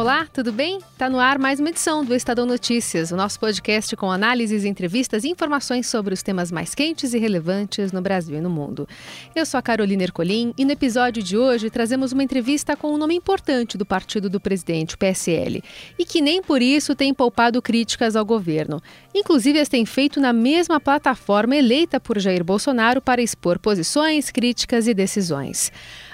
Olá, 0.00 0.26
tudo 0.32 0.50
bem? 0.50 0.78
Tá 0.96 1.10
no 1.10 1.20
ar 1.20 1.38
mais 1.38 1.60
uma 1.60 1.68
edição 1.68 2.02
do 2.02 2.14
Estadão 2.14 2.46
Notícias, 2.46 3.12
o 3.12 3.16
nosso 3.16 3.38
podcast 3.38 3.94
com 3.96 4.10
análises, 4.10 4.64
entrevistas 4.64 5.24
e 5.24 5.28
informações 5.28 5.88
sobre 5.88 6.14
os 6.14 6.22
temas 6.22 6.50
mais 6.50 6.74
quentes 6.74 7.12
e 7.12 7.18
relevantes 7.18 7.92
no 7.92 8.00
Brasil 8.00 8.38
e 8.38 8.40
no 8.40 8.48
mundo. 8.48 8.88
Eu 9.36 9.44
sou 9.44 9.58
a 9.58 9.62
Carolina 9.62 10.02
Ercolim 10.02 10.54
e 10.56 10.64
no 10.64 10.72
episódio 10.72 11.22
de 11.22 11.36
hoje 11.36 11.68
trazemos 11.68 12.12
uma 12.12 12.22
entrevista 12.22 12.74
com 12.74 12.94
um 12.94 12.96
nome 12.96 13.14
importante 13.14 13.76
do 13.76 13.84
partido 13.84 14.30
do 14.30 14.40
presidente, 14.40 14.94
o 14.94 14.98
PSL, 14.98 15.62
e 15.98 16.04
que 16.06 16.22
nem 16.22 16.42
por 16.42 16.62
isso 16.62 16.94
tem 16.94 17.12
poupado 17.12 17.60
críticas 17.60 18.16
ao 18.16 18.24
governo. 18.24 18.80
Inclusive, 19.14 19.60
as 19.60 19.68
tem 19.68 19.84
feito 19.84 20.18
na 20.18 20.32
mesma 20.32 20.80
plataforma 20.80 21.54
eleita 21.54 22.00
por 22.00 22.18
Jair 22.18 22.42
Bolsonaro 22.42 23.02
para 23.02 23.20
expor 23.20 23.58
posições, 23.58 24.30
críticas 24.30 24.88
e 24.88 24.94
decisões. 24.94 25.70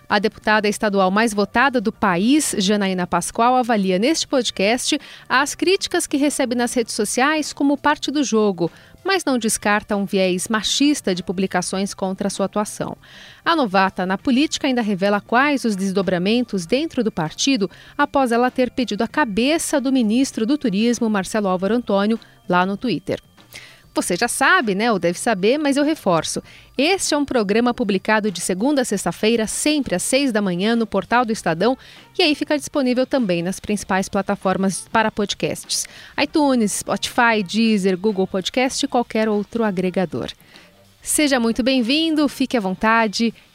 A 0.08 0.20
deputada 0.20 0.68
estadual 0.68 1.10
mais 1.10 1.34
votada 1.34 1.80
do 1.80 1.92
país, 1.92 2.54
Janaína 2.58 3.08
Pascoal, 3.08 3.56
avalia 3.56 3.98
neste 3.98 4.26
podcast 4.26 4.98
as 5.28 5.54
críticas 5.54 6.06
que 6.06 6.16
recebe 6.16 6.54
nas 6.54 6.72
redes 6.72 6.94
sociais 6.94 7.52
como 7.52 7.76
parte 7.76 8.12
do 8.12 8.22
jogo, 8.22 8.70
mas 9.04 9.24
não 9.24 9.36
descarta 9.36 9.96
um 9.96 10.04
viés 10.04 10.46
machista 10.46 11.12
de 11.12 11.24
publicações 11.24 11.92
contra 11.92 12.30
sua 12.30 12.46
atuação. 12.46 12.96
A 13.44 13.56
novata 13.56 14.06
na 14.06 14.16
política 14.16 14.68
ainda 14.68 14.80
revela 14.80 15.20
quais 15.20 15.64
os 15.64 15.74
desdobramentos 15.74 16.66
dentro 16.66 17.02
do 17.02 17.10
partido 17.10 17.68
após 17.98 18.30
ela 18.30 18.50
ter 18.50 18.70
pedido 18.70 19.02
a 19.02 19.08
cabeça 19.08 19.80
do 19.80 19.92
ministro 19.92 20.46
do 20.46 20.56
Turismo, 20.56 21.10
Marcelo 21.10 21.48
Álvaro 21.48 21.74
Antônio, 21.74 22.18
lá 22.48 22.64
no 22.64 22.76
Twitter. 22.76 23.20
Você 23.96 24.14
já 24.14 24.28
sabe, 24.28 24.74
né? 24.74 24.92
Ou 24.92 24.98
deve 24.98 25.18
saber, 25.18 25.56
mas 25.56 25.78
eu 25.78 25.82
reforço. 25.82 26.42
Este 26.76 27.14
é 27.14 27.16
um 27.16 27.24
programa 27.24 27.72
publicado 27.72 28.30
de 28.30 28.42
segunda 28.42 28.82
a 28.82 28.84
sexta-feira, 28.84 29.46
sempre 29.46 29.94
às 29.94 30.02
seis 30.02 30.30
da 30.30 30.42
manhã, 30.42 30.76
no 30.76 30.86
portal 30.86 31.24
do 31.24 31.32
Estadão, 31.32 31.78
e 32.18 32.22
aí 32.22 32.34
fica 32.34 32.58
disponível 32.58 33.06
também 33.06 33.42
nas 33.42 33.58
principais 33.58 34.06
plataformas 34.06 34.86
para 34.92 35.10
podcasts: 35.10 35.86
iTunes, 36.22 36.72
Spotify, 36.72 37.42
Deezer, 37.42 37.96
Google 37.96 38.26
Podcast 38.26 38.84
e 38.84 38.88
qualquer 38.88 39.30
outro 39.30 39.64
agregador. 39.64 40.30
Seja 41.00 41.40
muito 41.40 41.62
bem-vindo, 41.62 42.28
fique 42.28 42.54
à 42.54 42.60
vontade 42.60 43.32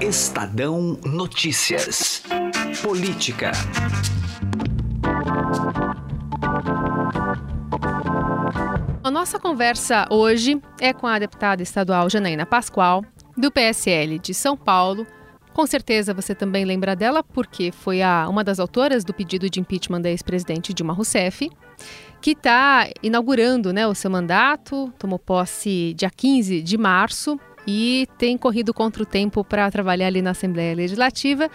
Estadão 0.00 0.98
Notícias. 1.06 2.22
Política. 2.82 3.52
A 9.02 9.10
nossa 9.10 9.38
conversa 9.38 10.06
hoje 10.10 10.60
é 10.82 10.92
com 10.92 11.06
a 11.06 11.18
deputada 11.18 11.62
estadual 11.62 12.10
Janaína 12.10 12.44
Pascoal, 12.44 13.02
do 13.38 13.50
PSL 13.50 14.18
de 14.18 14.34
São 14.34 14.54
Paulo. 14.54 15.06
Com 15.54 15.66
certeza 15.66 16.12
você 16.12 16.34
também 16.34 16.66
lembra 16.66 16.94
dela, 16.94 17.22
porque 17.22 17.72
foi 17.72 18.02
a, 18.02 18.28
uma 18.28 18.44
das 18.44 18.60
autoras 18.60 19.02
do 19.02 19.14
pedido 19.14 19.48
de 19.48 19.60
impeachment 19.60 20.02
da 20.02 20.10
ex-presidente 20.10 20.74
Dilma 20.74 20.92
Rousseff, 20.92 21.50
que 22.20 22.32
está 22.32 22.86
inaugurando 23.02 23.72
né, 23.72 23.86
o 23.86 23.94
seu 23.94 24.10
mandato, 24.10 24.92
tomou 24.98 25.18
posse 25.18 25.94
dia 25.94 26.10
15 26.10 26.60
de 26.60 26.76
março 26.76 27.40
e 27.66 28.06
tem 28.16 28.38
corrido 28.38 28.72
contra 28.72 29.02
o 29.02 29.06
tempo 29.06 29.44
para 29.44 29.70
trabalhar 29.70 30.06
ali 30.06 30.22
na 30.22 30.30
Assembleia 30.30 30.74
Legislativa. 30.74 31.50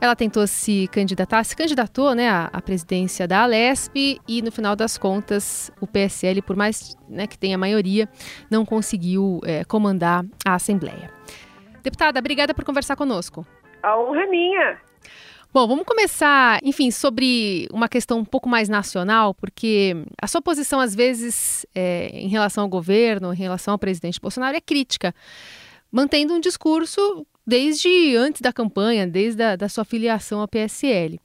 Ela 0.00 0.16
tentou 0.16 0.46
se 0.46 0.88
candidatar, 0.88 1.44
se 1.44 1.54
candidatou 1.54 2.14
né, 2.14 2.28
à, 2.28 2.60
presidência 2.62 3.28
da 3.28 3.42
Alesp 3.42 4.18
e, 4.26 4.42
no 4.42 4.50
final 4.50 4.74
das 4.74 4.96
contas, 4.96 5.70
o 5.80 5.86
PSL, 5.86 6.40
por 6.42 6.56
mais 6.56 6.96
né, 7.08 7.26
que 7.26 7.38
tenha 7.38 7.58
maioria, 7.58 8.08
não 8.50 8.64
conseguiu 8.64 9.40
é, 9.44 9.64
comandar 9.64 10.24
a 10.46 10.54
Assembleia. 10.54 11.10
Deputada, 11.82 12.18
obrigada 12.18 12.54
por 12.54 12.64
conversar 12.64 12.96
conosco. 12.96 13.46
A 13.82 13.98
honra 13.98 14.22
é 14.22 14.26
minha. 14.26 14.89
Bom, 15.52 15.66
vamos 15.66 15.84
começar, 15.84 16.60
enfim, 16.62 16.92
sobre 16.92 17.66
uma 17.72 17.88
questão 17.88 18.20
um 18.20 18.24
pouco 18.24 18.48
mais 18.48 18.68
nacional, 18.68 19.34
porque 19.34 19.96
a 20.22 20.28
sua 20.28 20.40
posição, 20.40 20.78
às 20.78 20.94
vezes, 20.94 21.66
é, 21.74 22.08
em 22.12 22.28
relação 22.28 22.62
ao 22.62 22.68
governo, 22.68 23.32
em 23.32 23.36
relação 23.36 23.72
ao 23.72 23.78
presidente 23.78 24.20
Bolsonaro, 24.20 24.56
é 24.56 24.60
crítica, 24.60 25.12
mantendo 25.90 26.34
um 26.34 26.38
discurso 26.38 27.26
desde 27.44 28.14
antes 28.14 28.40
da 28.40 28.52
campanha, 28.52 29.08
desde 29.08 29.42
a 29.42 29.56
da 29.56 29.68
sua 29.68 29.84
filiação 29.84 30.40
ao 30.40 30.46
PSL. 30.46 31.18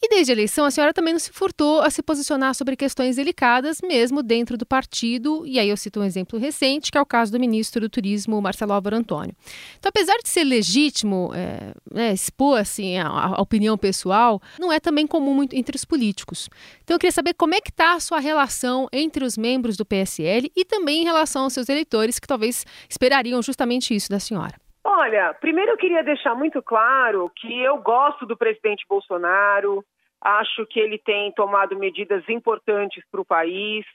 E 0.00 0.08
desde 0.08 0.30
a 0.30 0.34
eleição, 0.34 0.64
a 0.64 0.70
senhora 0.70 0.94
também 0.94 1.12
não 1.12 1.18
se 1.18 1.32
furtou 1.32 1.80
a 1.80 1.90
se 1.90 2.02
posicionar 2.02 2.54
sobre 2.54 2.76
questões 2.76 3.16
delicadas, 3.16 3.80
mesmo 3.82 4.22
dentro 4.22 4.56
do 4.56 4.64
partido. 4.64 5.44
E 5.44 5.58
aí 5.58 5.68
eu 5.68 5.76
cito 5.76 5.98
um 5.98 6.04
exemplo 6.04 6.38
recente, 6.38 6.92
que 6.92 6.96
é 6.96 7.00
o 7.00 7.06
caso 7.06 7.32
do 7.32 7.40
ministro 7.40 7.80
do 7.80 7.88
Turismo, 7.88 8.40
Marcelo 8.40 8.72
Álvaro 8.72 8.94
Antônio. 8.94 9.34
Então, 9.76 9.88
apesar 9.88 10.16
de 10.22 10.28
ser 10.28 10.44
legítimo 10.44 11.32
é, 11.34 11.72
né, 11.92 12.12
expor 12.12 12.60
assim, 12.60 12.96
a, 12.96 13.08
a, 13.08 13.42
opinião 13.42 13.76
pessoal, 13.76 14.40
não 14.60 14.72
é 14.72 14.78
também 14.78 15.04
comum 15.04 15.34
muito 15.34 15.56
entre 15.56 15.74
os 15.74 15.84
políticos. 15.84 16.48
Então, 16.84 16.94
eu 16.94 16.98
queria 17.00 17.12
saber 17.12 17.34
como 17.34 17.54
é 17.54 17.60
que 17.60 17.70
está 17.70 17.94
a 17.94 18.00
sua 18.00 18.20
relação 18.20 18.88
entre 18.92 19.24
os 19.24 19.36
membros 19.36 19.76
do 19.76 19.84
PSL 19.84 20.52
e 20.54 20.64
também 20.64 21.02
em 21.02 21.04
relação 21.04 21.42
aos 21.42 21.52
seus 21.52 21.68
eleitores, 21.68 22.20
que 22.20 22.26
talvez 22.28 22.64
esperariam 22.88 23.42
justamente 23.42 23.94
isso 23.94 24.08
da 24.08 24.20
senhora. 24.20 24.54
Olha, 25.08 25.32
primeiro 25.32 25.72
eu 25.72 25.76
queria 25.78 26.04
deixar 26.04 26.34
muito 26.34 26.60
claro 26.60 27.32
que 27.34 27.62
eu 27.62 27.78
gosto 27.78 28.26
do 28.26 28.36
presidente 28.36 28.84
Bolsonaro, 28.86 29.82
acho 30.20 30.66
que 30.66 30.78
ele 30.78 30.98
tem 30.98 31.32
tomado 31.32 31.78
medidas 31.78 32.28
importantes 32.28 33.02
para 33.10 33.22
o 33.22 33.24
país. 33.24 33.86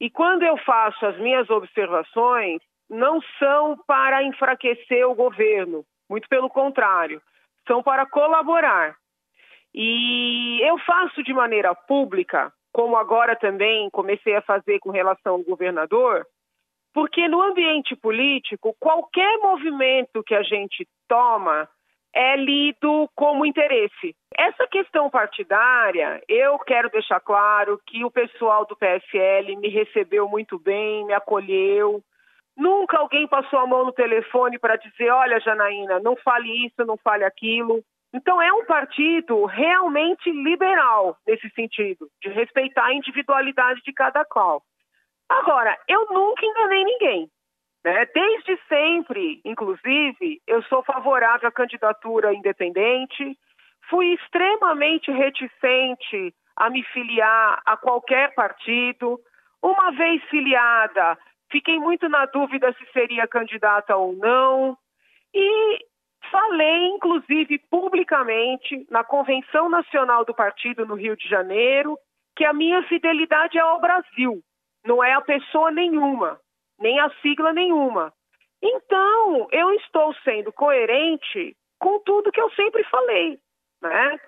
E 0.00 0.08
quando 0.08 0.44
eu 0.44 0.56
faço 0.56 1.04
as 1.04 1.18
minhas 1.18 1.50
observações, 1.50 2.62
não 2.88 3.20
são 3.38 3.76
para 3.86 4.22
enfraquecer 4.22 5.06
o 5.06 5.14
governo, 5.14 5.84
muito 6.08 6.26
pelo 6.26 6.48
contrário, 6.48 7.20
são 7.68 7.82
para 7.82 8.06
colaborar. 8.06 8.96
E 9.74 10.58
eu 10.62 10.78
faço 10.78 11.22
de 11.22 11.34
maneira 11.34 11.74
pública, 11.74 12.50
como 12.72 12.96
agora 12.96 13.36
também 13.36 13.90
comecei 13.90 14.34
a 14.34 14.40
fazer 14.40 14.78
com 14.78 14.88
relação 14.88 15.34
ao 15.34 15.42
governador, 15.42 16.26
porque 16.96 17.28
no 17.28 17.42
ambiente 17.42 17.94
político, 17.94 18.74
qualquer 18.80 19.36
movimento 19.40 20.24
que 20.24 20.34
a 20.34 20.42
gente 20.42 20.88
toma 21.06 21.68
é 22.10 22.36
lido 22.36 23.06
como 23.14 23.44
interesse. 23.44 24.16
Essa 24.34 24.66
questão 24.66 25.10
partidária, 25.10 26.22
eu 26.26 26.58
quero 26.60 26.88
deixar 26.88 27.20
claro 27.20 27.78
que 27.86 28.02
o 28.02 28.10
pessoal 28.10 28.64
do 28.64 28.74
PSL 28.74 29.56
me 29.56 29.68
recebeu 29.68 30.26
muito 30.26 30.58
bem, 30.58 31.04
me 31.04 31.12
acolheu. 31.12 32.00
Nunca 32.56 32.96
alguém 32.96 33.28
passou 33.28 33.58
a 33.58 33.66
mão 33.66 33.84
no 33.84 33.92
telefone 33.92 34.58
para 34.58 34.76
dizer: 34.76 35.10
olha, 35.10 35.38
Janaína, 35.38 36.00
não 36.00 36.16
fale 36.16 36.64
isso, 36.64 36.82
não 36.86 36.96
fale 36.96 37.24
aquilo. 37.24 37.84
Então, 38.14 38.40
é 38.40 38.50
um 38.54 38.64
partido 38.64 39.44
realmente 39.44 40.32
liberal 40.32 41.18
nesse 41.26 41.50
sentido, 41.50 42.08
de 42.22 42.30
respeitar 42.30 42.86
a 42.86 42.94
individualidade 42.94 43.82
de 43.82 43.92
cada 43.92 44.24
qual. 44.24 44.62
Agora, 45.28 45.76
eu 45.88 46.06
nunca 46.10 46.44
enganei 46.44 46.84
ninguém. 46.84 47.30
Né? 47.84 48.06
Desde 48.06 48.58
sempre, 48.68 49.40
inclusive, 49.44 50.40
eu 50.46 50.62
sou 50.64 50.82
favorável 50.82 51.48
à 51.48 51.52
candidatura 51.52 52.34
independente, 52.34 53.38
fui 53.88 54.14
extremamente 54.14 55.10
reticente 55.10 56.34
a 56.56 56.70
me 56.70 56.82
filiar 56.84 57.62
a 57.64 57.76
qualquer 57.76 58.34
partido. 58.34 59.20
Uma 59.62 59.92
vez 59.92 60.22
filiada, 60.24 61.18
fiquei 61.50 61.78
muito 61.78 62.08
na 62.08 62.26
dúvida 62.26 62.72
se 62.72 62.92
seria 62.92 63.28
candidata 63.28 63.96
ou 63.96 64.14
não. 64.14 64.76
E 65.34 65.78
falei, 66.30 66.86
inclusive, 66.88 67.58
publicamente, 67.70 68.86
na 68.90 69.04
Convenção 69.04 69.68
Nacional 69.68 70.24
do 70.24 70.34
Partido 70.34 70.86
no 70.86 70.94
Rio 70.94 71.16
de 71.16 71.28
Janeiro, 71.28 71.96
que 72.34 72.44
a 72.44 72.52
minha 72.52 72.82
fidelidade 72.84 73.58
é 73.58 73.60
ao 73.60 73.80
Brasil 73.80 74.42
não 74.86 75.02
é 75.02 75.12
a 75.12 75.20
pessoa 75.20 75.70
nenhuma, 75.70 76.40
nem 76.78 76.98
a 77.00 77.10
sigla 77.22 77.52
nenhuma. 77.52 78.12
Então, 78.62 79.48
eu 79.50 79.72
estou 79.74 80.14
sendo 80.24 80.52
coerente 80.52 81.56
com 81.78 81.98
tudo 82.00 82.32
que 82.32 82.40
eu 82.40 82.50
sempre 82.52 82.82
falei. 82.84 83.38
né? 83.82 84.18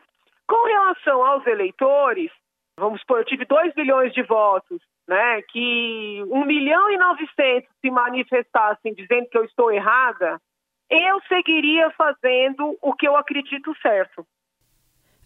Com 0.46 0.66
relação 0.66 1.24
aos 1.24 1.46
eleitores, 1.46 2.30
vamos 2.78 3.00
supor, 3.00 3.18
eu 3.20 3.24
tive 3.24 3.44
2 3.44 3.74
milhões 3.74 4.12
de 4.12 4.22
votos, 4.22 4.80
né? 5.06 5.42
Que 5.42 6.22
1 6.26 6.44
milhão 6.44 6.90
e 6.90 6.98
900 6.98 7.68
se 7.80 7.90
manifestassem 7.90 8.94
dizendo 8.94 9.28
que 9.28 9.38
eu 9.38 9.44
estou 9.44 9.72
errada, 9.72 10.40
eu 10.90 11.20
seguiria 11.28 11.90
fazendo 11.90 12.78
o 12.80 12.94
que 12.94 13.06
eu 13.06 13.16
acredito 13.16 13.74
certo. 13.80 14.26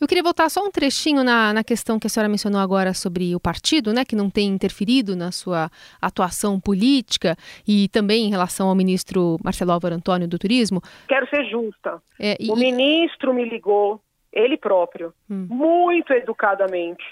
Eu 0.02 0.08
queria 0.08 0.24
voltar 0.24 0.48
só 0.50 0.60
um 0.66 0.70
trechinho 0.72 1.22
na, 1.22 1.52
na 1.52 1.62
questão 1.62 1.96
que 1.96 2.08
a 2.08 2.10
senhora 2.10 2.28
mencionou 2.28 2.60
agora 2.60 2.92
sobre 2.92 3.36
o 3.36 3.40
partido, 3.40 3.92
né, 3.92 4.04
que 4.04 4.16
não 4.16 4.28
tem 4.28 4.48
interferido 4.48 5.14
na 5.14 5.30
sua 5.30 5.70
atuação 6.00 6.60
política 6.60 7.36
e 7.64 7.88
também 7.88 8.26
em 8.26 8.30
relação 8.30 8.68
ao 8.68 8.74
ministro 8.74 9.38
Marcelo 9.44 9.70
Álvaro 9.70 9.94
Antônio 9.94 10.26
do 10.26 10.40
Turismo. 10.40 10.82
Quero 11.06 11.28
ser 11.28 11.44
justa. 11.44 12.02
É, 12.18 12.36
e... 12.40 12.50
O 12.50 12.56
ministro 12.56 13.32
me 13.32 13.44
ligou, 13.44 14.00
ele 14.32 14.56
próprio, 14.56 15.14
hum. 15.30 15.46
muito 15.48 16.12
educadamente, 16.12 17.04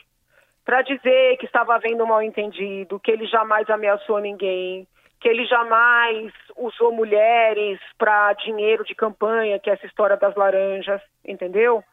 para 0.64 0.82
dizer 0.82 1.36
que 1.36 1.46
estava 1.46 1.76
havendo 1.76 2.02
um 2.02 2.08
mal-entendido, 2.08 2.98
que 2.98 3.12
ele 3.12 3.26
jamais 3.28 3.70
ameaçou 3.70 4.18
ninguém, 4.18 4.84
que 5.20 5.28
ele 5.28 5.46
jamais 5.46 6.32
usou 6.56 6.90
mulheres 6.90 7.78
para 7.96 8.32
dinheiro 8.32 8.84
de 8.84 8.96
campanha, 8.96 9.60
que 9.60 9.70
é 9.70 9.74
essa 9.74 9.86
história 9.86 10.16
das 10.16 10.34
laranjas, 10.34 11.00
entendeu? 11.24 11.84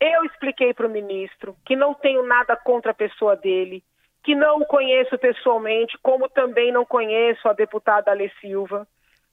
Eu 0.00 0.24
expliquei 0.24 0.72
para 0.72 0.86
o 0.86 0.90
ministro 0.90 1.54
que 1.64 1.76
não 1.76 1.92
tenho 1.92 2.22
nada 2.22 2.56
contra 2.56 2.92
a 2.92 2.94
pessoa 2.94 3.36
dele, 3.36 3.82
que 4.24 4.34
não 4.34 4.58
o 4.58 4.66
conheço 4.66 5.18
pessoalmente, 5.18 5.98
como 6.02 6.28
também 6.28 6.72
não 6.72 6.84
conheço 6.84 7.46
a 7.48 7.52
deputada 7.52 8.10
Ale 8.10 8.30
Silva, 8.40 8.86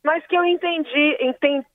mas 0.03 0.25
que 0.27 0.35
eu 0.35 0.43
entendi, 0.43 1.17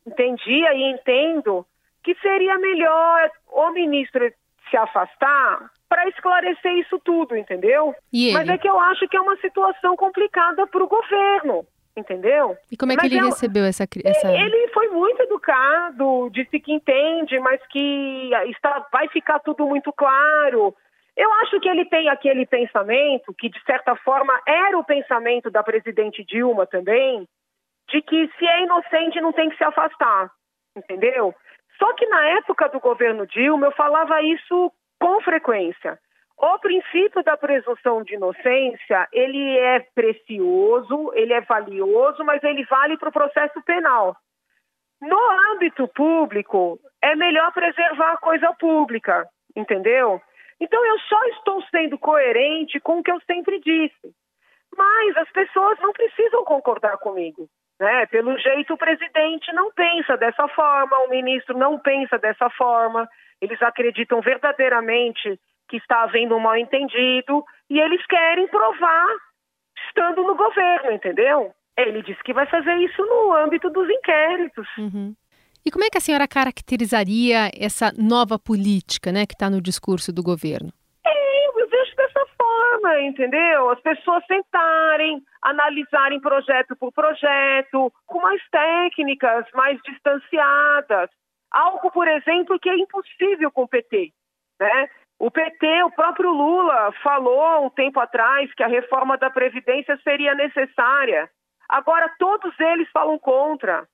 entendia 0.07 0.75
e 0.75 0.93
entendo 0.93 1.67
que 2.03 2.15
seria 2.17 2.59
melhor 2.59 3.31
o 3.51 3.71
ministro 3.71 4.31
se 4.71 4.77
afastar 4.77 5.71
para 5.89 6.09
esclarecer 6.09 6.73
isso 6.79 6.99
tudo, 7.01 7.37
entendeu? 7.37 7.95
Mas 8.33 8.49
é 8.49 8.59
que 8.59 8.69
eu 8.69 8.79
acho 8.79 9.07
que 9.09 9.17
é 9.17 9.21
uma 9.21 9.37
situação 9.37 9.97
complicada 9.97 10.67
para 10.67 10.83
o 10.83 10.89
governo 10.89 11.67
entendeu? 11.97 12.57
E 12.71 12.77
como 12.77 12.93
é 12.93 12.97
que 12.97 13.03
mas 13.03 13.13
ele 13.13 13.21
é, 13.21 13.25
recebeu 13.25 13.65
essa, 13.65 13.85
essa... 14.05 14.33
Ele 14.33 14.69
foi 14.69 14.82
muito 15.03 15.21
educado, 15.21 16.31
disse 16.31 16.61
que 16.61 16.73
entende, 16.73 17.37
mas 17.41 17.61
que 17.67 18.31
está, 18.51 18.87
vai 18.93 19.09
ficar 19.09 19.41
tudo 19.41 19.67
muito 19.67 19.93
claro. 19.93 20.73
Eu 21.17 21.33
acho 21.43 21.59
que 21.59 21.69
ele 21.69 21.85
tem 21.87 22.09
aquele 22.09 22.47
pensamento, 22.47 23.35
que 23.35 23.49
de 23.49 23.61
certa 23.65 23.97
forma 23.97 24.33
era 24.47 24.79
o 24.79 24.85
pensamento 24.85 25.51
da 25.51 25.61
presidente 25.61 26.25
Dilma 26.25 26.69
também, 26.69 27.27
de 27.89 28.01
que 28.01 28.31
se 28.39 28.47
é 28.47 28.63
inocente 28.63 29.21
não 29.21 29.33
tem 29.33 29.51
que 29.51 29.57
se 29.57 29.65
afastar, 29.65 30.31
entendeu? 30.77 31.35
Só 31.81 31.93
que 31.95 32.07
na 32.07 32.25
época 32.39 32.69
do 32.69 32.79
governo 32.79 33.27
Dilma 33.27 33.67
eu 33.67 33.73
falava 33.73 34.23
isso 34.23 34.73
com 35.01 35.21
frequência. 35.23 35.99
O 36.39 36.59
princípio 36.61 37.25
da 37.25 37.37
presunção 37.37 38.05
de 38.05 38.15
inocência, 38.15 39.09
ele 39.13 39.59
é 39.59 39.81
precioso, 39.81 41.11
ele 41.15 41.33
é 41.33 41.41
valioso, 41.41 42.25
mas 42.25 42.43
ele 42.45 42.65
vale 42.67 42.97
para 42.97 43.09
o 43.09 43.13
processo 43.13 43.61
penal. 43.63 44.17
No 45.03 45.19
âmbito 45.53 45.89
público, 45.89 46.79
é 47.03 47.17
melhor 47.17 47.53
preservar 47.53 48.13
a 48.13 48.19
coisa 48.19 48.53
pública, 48.55 49.27
entendeu? 49.57 50.23
Então 50.61 50.87
eu 50.87 50.97
só 51.01 51.25
estou 51.25 51.61
sendo 51.73 51.99
coerente 51.99 52.79
com 52.79 53.01
o 53.01 53.03
que 53.03 53.11
eu 53.11 53.21
sempre 53.23 53.59
disse. 53.59 54.15
Mas 54.77 55.17
as 55.17 55.29
pessoas 55.33 55.77
não 55.81 55.93
precisam 55.93 56.45
concordar 56.45 56.99
comigo. 56.99 57.49
Né? 57.81 58.07
Pelo 58.07 58.39
jeito, 58.39 58.75
o 58.75 58.79
presidente 58.79 59.53
não 59.53 59.73
pensa 59.73 60.17
dessa 60.17 60.47
forma, 60.47 60.97
o 60.99 61.11
ministro 61.11 61.59
não 61.59 61.81
pensa 61.81 62.17
dessa 62.17 62.49
forma. 62.51 63.09
Eles 63.41 63.61
acreditam 63.61 64.21
verdadeiramente 64.21 65.37
que 65.69 65.79
está 65.79 66.05
havendo 66.05 66.37
um 66.37 66.41
mal 66.41 66.57
entendido 66.57 67.45
e 67.69 67.81
eles 67.81 68.07
querem 68.07 68.47
provar 68.47 69.09
estando 69.89 70.23
no 70.23 70.37
governo, 70.37 70.93
entendeu? 70.93 71.53
Ele 71.77 72.03
disse 72.03 72.23
que 72.23 72.35
vai 72.35 72.47
fazer 72.47 72.75
isso 72.77 73.03
no 73.05 73.33
âmbito 73.33 73.71
dos 73.71 73.89
inquéritos. 73.89 74.67
Uhum. 74.79 75.15
E 75.65 75.71
como 75.71 75.85
é 75.85 75.89
que 75.89 75.99
a 75.99 76.01
senhora 76.01 76.27
caracterizaria 76.27 77.51
essa 77.59 77.93
nova 77.97 78.39
política, 78.39 79.13
né, 79.13 79.25
que 79.25 79.35
está 79.35 79.49
no 79.49 79.61
discurso 79.61 80.13
do 80.13 80.23
governo? 80.23 80.73
É, 81.07 81.47
eu 81.63 81.69
vejo 81.69 81.97
dessa 81.97 82.27
forma, 82.37 83.01
entendeu? 83.03 83.71
As 83.71 83.81
pessoas 83.81 84.25
sentarem, 84.27 85.23
analisarem 85.41 86.21
projeto 86.21 86.75
por 86.77 86.93
projeto, 86.93 87.93
com 88.07 88.21
mais 88.21 88.43
técnicas, 88.51 89.47
mais 89.55 89.79
distanciadas. 89.85 91.11
Algo, 91.51 91.91
por 91.93 92.09
exemplo, 92.09 92.59
que 92.59 92.69
é 92.69 92.77
impossível 92.77 93.51
com 93.53 93.63
o 93.63 93.69
PT, 93.69 94.13
né? 94.59 94.89
O 95.17 95.31
PT, 95.31 95.85
o 95.85 95.91
próprio 95.93 96.33
Lula, 96.33 96.93
falou 97.05 97.65
um 97.65 97.71
tempo 97.71 98.01
atrás 98.01 98.53
que 98.55 98.63
a 98.65 98.67
reforma 98.67 99.17
da 99.17 99.31
Previdência 99.31 99.97
seria 100.03 100.35
necessária. 100.35 101.31
Agora, 101.73 102.07
todos 102.19 102.53
eles 102.61 102.87
falam 102.93 103.19
contra. 103.19 103.89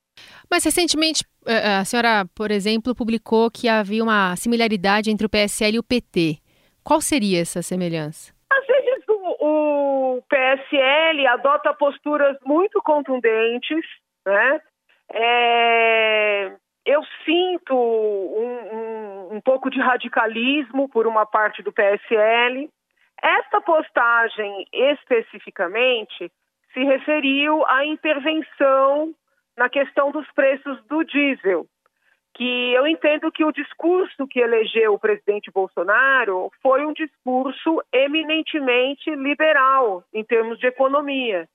Mas 0.51 0.65
recentemente, 0.65 1.23
eh, 1.47 1.53
eh, 1.53 1.77
a 1.77 1.85
senhora, 1.85 2.27
por 2.35 2.51
exemplo, 2.51 2.93
publicou 2.93 3.49
que 3.49 3.69
havia 3.69 4.03
uma 4.03 4.35
similaridade 4.35 5.13
entre 5.13 5.25
o 5.25 5.31
PSL 5.31 5.77
e 5.77 5.79
o 5.79 5.85
PT. 5.85 6.39
Qual 6.83 7.01
seria 7.01 7.41
essa 7.41 7.63
semelhança? 7.63 8.35
Às 8.51 8.67
vezes 8.67 9.05
o, 9.09 10.17
o 10.19 10.23
PSL 10.23 11.25
adota 11.29 11.73
posturas 11.73 12.37
muito 12.45 12.83
contundentes, 12.83 13.85
né? 14.27 14.61
É, 15.13 16.53
eu 16.85 17.01
sinto 17.25 17.75
um, 17.75 18.77
um, 18.77 19.37
um, 19.37 19.41
pouco 19.41 19.71
de 19.71 19.81
radicalismo 19.81 20.89
por 20.89 21.07
uma 21.07 21.25
parte 21.25 21.63
do 21.63 21.73
PSL. 21.73 22.69
Esta 23.23 23.61
postagem 23.61 24.67
especificamente 24.73 26.29
se 26.73 26.83
referiu 26.83 27.65
à 27.67 27.85
intervenção 27.85 29.15
na 29.57 29.69
questão 29.69 30.11
dos 30.11 30.31
preços 30.33 30.83
do 30.87 31.03
diesel, 31.05 31.67
que 32.35 32.73
eu 32.73 32.87
entendo 32.87 33.33
que 33.33 33.45
o 33.45 33.53
discurso 33.53 34.27
que 34.29 34.39
elegeu 34.39 34.95
o 34.95 34.99
presidente 34.99 35.51
Bolsonaro 35.51 36.51
foi 36.63 36.87
um 36.87 36.93
discurso 36.93 37.83
eminentemente 37.93 39.11
liberal 39.11 40.05
em 40.15 40.23
termos 40.25 40.59
de 40.59 40.67
economia. 40.69 41.49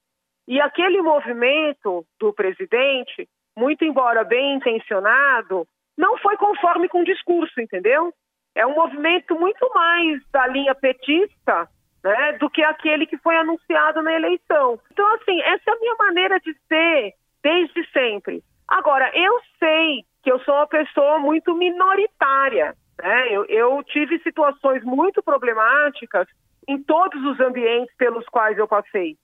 E 0.46 0.60
aquele 0.60 1.02
movimento 1.02 2.06
do 2.20 2.34
presidente 2.34 3.30
muito 3.56 3.86
embora 3.86 4.24
bem 4.24 4.56
intencionado, 4.56 5.68
não 5.98 6.18
foi 6.18 6.36
conforme 6.38 6.90
com 6.90 7.02
o 7.02 7.06
discurso, 7.06 7.62
entendeu? 7.62 8.14
É 8.56 8.66
um 8.66 8.76
movimento 8.76 9.40
muito 9.40 9.70
mais 9.74 10.22
da 10.32 10.48
linha 10.48 10.76
petista 10.76 11.68
né, 12.04 12.34
do 12.34 12.50
que 12.50 12.64
aquele 12.64 13.06
que 13.06 13.18
foi 13.18 13.36
anunciado 13.38 14.02
na 14.02 14.14
eleição. 14.14 14.80
Então, 14.92 15.08
assim, 15.16 15.40
essa 15.42 15.64
é 15.70 15.74
a 15.74 15.80
minha 15.80 15.96
maneira 15.96 16.40
de 16.40 16.54
ser 16.68 17.14
desde 17.42 17.86
sempre. 17.92 18.44
Agora, 18.68 19.10
eu 19.14 19.40
sei 19.60 20.04
que 20.24 20.32
eu 20.32 20.40
sou 20.40 20.56
uma 20.56 20.68
pessoa 20.68 21.20
muito 21.20 21.56
minoritária. 21.56 22.76
Né? 23.02 23.28
Eu, 23.34 23.46
eu 23.46 23.84
tive 23.84 24.20
situações 24.20 24.84
muito 24.84 25.22
problemáticas 25.22 26.28
em 26.68 26.82
todos 26.82 27.22
os 27.26 27.40
ambientes 27.40 27.94
pelos 27.98 28.26
quais 28.28 28.58
eu 28.58 28.68
passei. 28.68 29.18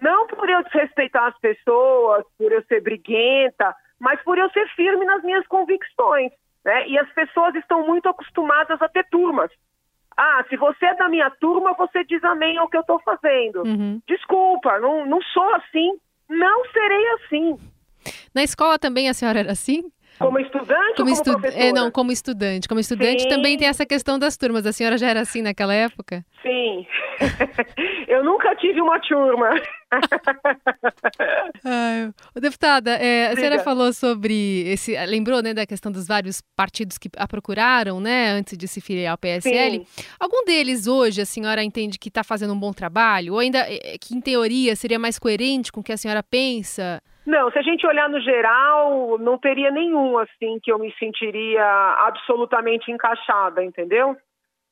Não 0.00 0.26
por 0.26 0.48
eu 0.48 0.62
desrespeitar 0.62 1.26
as 1.26 1.38
pessoas, 1.38 2.24
por 2.38 2.52
eu 2.52 2.62
ser 2.64 2.82
briguenta, 2.82 3.74
mas 3.98 4.20
por 4.22 4.36
eu 4.36 4.50
ser 4.50 4.68
firme 4.74 5.04
nas 5.04 5.22
minhas 5.22 5.46
convicções. 5.46 6.32
Né? 6.64 6.88
E 6.88 6.98
as 6.98 7.10
pessoas 7.12 7.54
estão 7.54 7.86
muito 7.86 8.08
acostumadas 8.08 8.80
a 8.80 8.88
ter 8.88 9.04
turmas. 9.08 9.50
Ah, 10.16 10.44
se 10.48 10.56
você 10.56 10.86
é 10.86 10.94
da 10.94 11.08
minha 11.08 11.30
turma, 11.30 11.74
você 11.74 12.02
diz 12.04 12.22
amém 12.24 12.56
ao 12.56 12.68
que 12.68 12.76
eu 12.76 12.80
estou 12.80 12.98
fazendo. 13.00 13.62
Uhum. 13.62 14.00
Desculpa, 14.08 14.78
não, 14.78 15.04
não 15.04 15.20
sou 15.20 15.54
assim, 15.54 15.92
não 16.28 16.64
serei 16.72 17.12
assim. 17.14 17.58
Na 18.34 18.42
escola 18.42 18.78
também 18.78 19.08
a 19.08 19.14
senhora 19.14 19.40
era 19.40 19.52
assim? 19.52 19.84
Como 20.18 20.38
estudante 20.38 20.96
como 20.96 21.10
ou 21.10 21.16
como 21.16 21.46
estu... 21.46 21.58
É, 21.58 21.72
não, 21.72 21.90
como 21.90 22.12
estudante. 22.12 22.68
Como 22.68 22.80
estudante 22.80 23.22
Sim. 23.22 23.28
também 23.28 23.56
tem 23.56 23.68
essa 23.68 23.84
questão 23.84 24.18
das 24.18 24.36
turmas. 24.36 24.66
A 24.66 24.72
senhora 24.72 24.96
já 24.96 25.08
era 25.08 25.20
assim 25.20 25.42
naquela 25.42 25.74
época? 25.74 26.24
Sim. 26.42 26.86
Eu 28.08 28.24
nunca 28.24 28.54
tive 28.56 28.80
uma 28.80 28.98
turma. 29.00 29.50
Ai, 31.64 32.10
deputada, 32.34 32.92
é, 32.92 33.28
a 33.28 33.36
senhora 33.36 33.58
falou 33.60 33.92
sobre 33.92 34.62
esse. 34.68 34.96
Lembrou 35.06 35.42
né, 35.42 35.52
da 35.54 35.66
questão 35.66 35.92
dos 35.92 36.06
vários 36.06 36.40
partidos 36.54 36.98
que 36.98 37.08
a 37.16 37.26
procuraram, 37.28 38.00
né, 38.00 38.30
antes 38.30 38.56
de 38.56 38.66
se 38.66 38.80
filiar 38.80 39.12
ao 39.12 39.18
PSL. 39.18 39.84
Sim. 39.84 40.04
Algum 40.18 40.44
deles 40.44 40.86
hoje 40.86 41.20
a 41.20 41.26
senhora 41.26 41.62
entende 41.62 41.98
que 41.98 42.08
está 42.08 42.24
fazendo 42.24 42.52
um 42.54 42.58
bom 42.58 42.72
trabalho? 42.72 43.34
Ou 43.34 43.38
ainda 43.38 43.58
é, 43.58 43.96
que, 44.00 44.14
em 44.14 44.20
teoria, 44.20 44.74
seria 44.76 44.98
mais 44.98 45.18
coerente 45.18 45.70
com 45.70 45.80
o 45.80 45.84
que 45.84 45.92
a 45.92 45.96
senhora 45.96 46.22
pensa? 46.22 47.02
Não, 47.26 47.50
se 47.50 47.58
a 47.58 47.62
gente 47.62 47.84
olhar 47.84 48.08
no 48.08 48.20
geral, 48.20 49.18
não 49.18 49.36
teria 49.36 49.70
nenhum 49.70 50.16
assim 50.16 50.60
que 50.62 50.70
eu 50.70 50.78
me 50.78 50.94
sentiria 50.96 51.64
absolutamente 51.98 52.92
encaixada, 52.92 53.64
entendeu? 53.64 54.16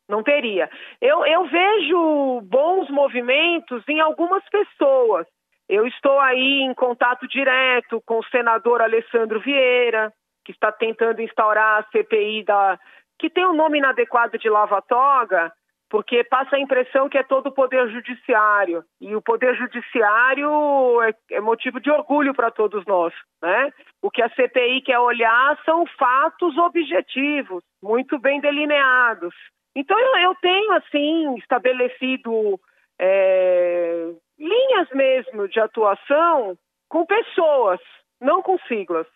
Não 0.09 0.23
teria. 0.23 0.71
Eu, 1.01 1.27
eu 1.27 1.47
vejo 1.47 2.41
bons 2.43 2.89
movimentos 2.91 3.83
em 3.89 4.01
algumas 4.01 4.45
pessoas. 4.51 5.27
Eu 5.69 5.85
estou 5.87 6.21
aí 6.21 6.61
em 6.63 6.75
contato 6.75 7.27
direto 7.27 8.01
com 8.07 8.19
o 8.19 8.25
senador 8.27 8.81
Alessandro 8.81 9.41
Vieira, 9.41 10.13
que 10.45 10.53
está 10.53 10.71
tentando 10.71 11.23
instaurar 11.23 11.81
a 11.81 11.91
CPI 11.91 12.45
da, 12.45 12.79
que 13.19 13.31
tem 13.31 13.45
o 13.47 13.51
um 13.51 13.57
nome 13.57 13.79
inadequado 13.79 14.39
de 14.39 14.49
lava-toga, 14.49 15.51
porque 15.91 16.25
passa 16.25 16.57
a 16.57 16.61
impressão 16.61 17.09
que 17.09 17.19
é 17.19 17.23
todo 17.23 17.49
o 17.49 17.53
poder 17.53 17.89
judiciário. 17.89 18.85
E 19.01 19.15
o 19.15 19.23
poder 19.23 19.55
judiciário 19.57 21.03
é, 21.03 21.15
é 21.33 21.41
motivo 21.41 21.81
de 21.81 21.91
orgulho 21.91 22.35
para 22.35 22.51
todos 22.51 22.85
nós. 22.87 23.13
Né? 23.43 23.73
O 24.03 24.11
que 24.11 24.23
a 24.23 24.29
CPI 24.31 24.83
quer 24.83 24.99
olhar 24.99 25.59
são 25.65 25.85
fatos 25.99 26.57
objetivos, 26.59 27.63
muito 27.83 28.19
bem 28.19 28.41
delineados. 28.41 29.35
Então 29.77 29.99
eu, 29.99 30.17
eu 30.31 30.35
tenho, 30.37 30.73
assim, 30.73 31.35
estabelecido 31.37 32.59
é, 32.99 34.11
linhas 34.39 34.89
mesmo 34.93 35.49
de 35.49 35.61
atuação 35.61 36.57
com 36.89 37.05
pessoas, 37.05 37.81
não 38.21 38.43
com 38.43 38.59
siglas. 38.69 39.07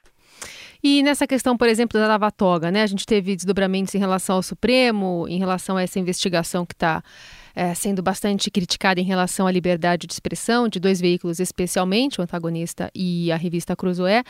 E 0.82 1.02
nessa 1.02 1.26
questão, 1.26 1.56
por 1.56 1.68
exemplo, 1.68 1.98
da 1.98 2.06
lava-toga, 2.06 2.70
né? 2.70 2.82
A 2.82 2.86
gente 2.86 3.04
teve 3.04 3.34
desdobramentos 3.34 3.94
em 3.94 3.98
relação 3.98 4.36
ao 4.36 4.42
Supremo, 4.42 5.26
em 5.28 5.38
relação 5.38 5.76
a 5.76 5.82
essa 5.82 5.98
investigação 5.98 6.64
que 6.64 6.74
está 6.74 7.02
é, 7.54 7.74
sendo 7.74 8.00
bastante 8.02 8.50
criticada 8.50 9.00
em 9.00 9.04
relação 9.04 9.48
à 9.48 9.50
liberdade 9.50 10.06
de 10.06 10.12
expressão 10.12 10.68
de 10.68 10.78
dois 10.78 11.00
veículos, 11.00 11.40
especialmente 11.40 12.20
o 12.20 12.22
antagonista 12.22 12.88
e 12.94 13.32
a 13.32 13.36
revista 13.36 13.74
Cruzoé. 13.74 14.22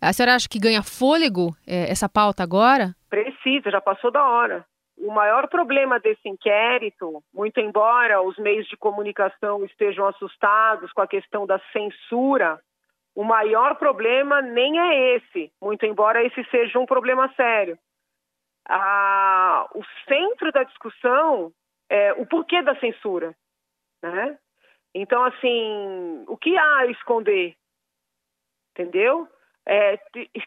A 0.00 0.12
senhora 0.12 0.34
acha 0.34 0.48
que 0.48 0.58
ganha 0.58 0.82
fôlego 0.82 1.56
é, 1.66 1.90
essa 1.90 2.08
pauta 2.08 2.42
agora? 2.42 2.94
Precisa, 3.08 3.70
já 3.70 3.80
passou 3.80 4.10
da 4.10 4.22
hora. 4.22 4.66
O 4.98 5.12
maior 5.12 5.48
problema 5.48 5.98
desse 5.98 6.28
inquérito, 6.28 7.22
muito 7.32 7.58
embora 7.58 8.22
os 8.22 8.38
meios 8.38 8.66
de 8.66 8.76
comunicação 8.76 9.64
estejam 9.64 10.06
assustados 10.06 10.92
com 10.92 11.00
a 11.00 11.08
questão 11.08 11.46
da 11.46 11.58
censura, 11.72 12.60
o 13.14 13.22
maior 13.22 13.76
problema 13.76 14.42
nem 14.42 14.78
é 14.78 15.16
esse, 15.16 15.52
muito 15.60 15.86
embora 15.86 16.24
esse 16.24 16.44
seja 16.50 16.78
um 16.78 16.86
problema 16.86 17.32
sério. 17.34 17.78
Ah, 18.68 19.68
o 19.74 19.82
centro 20.08 20.50
da 20.50 20.64
discussão 20.64 21.52
é 21.88 22.12
o 22.14 22.26
porquê 22.26 22.62
da 22.62 22.74
censura. 22.80 23.34
Né? 24.02 24.38
Então, 24.94 25.24
assim, 25.24 26.24
o 26.26 26.36
que 26.36 26.56
há 26.56 26.78
a 26.78 26.86
esconder? 26.86 27.54
Entendeu? 28.72 29.28
É, 29.66 29.98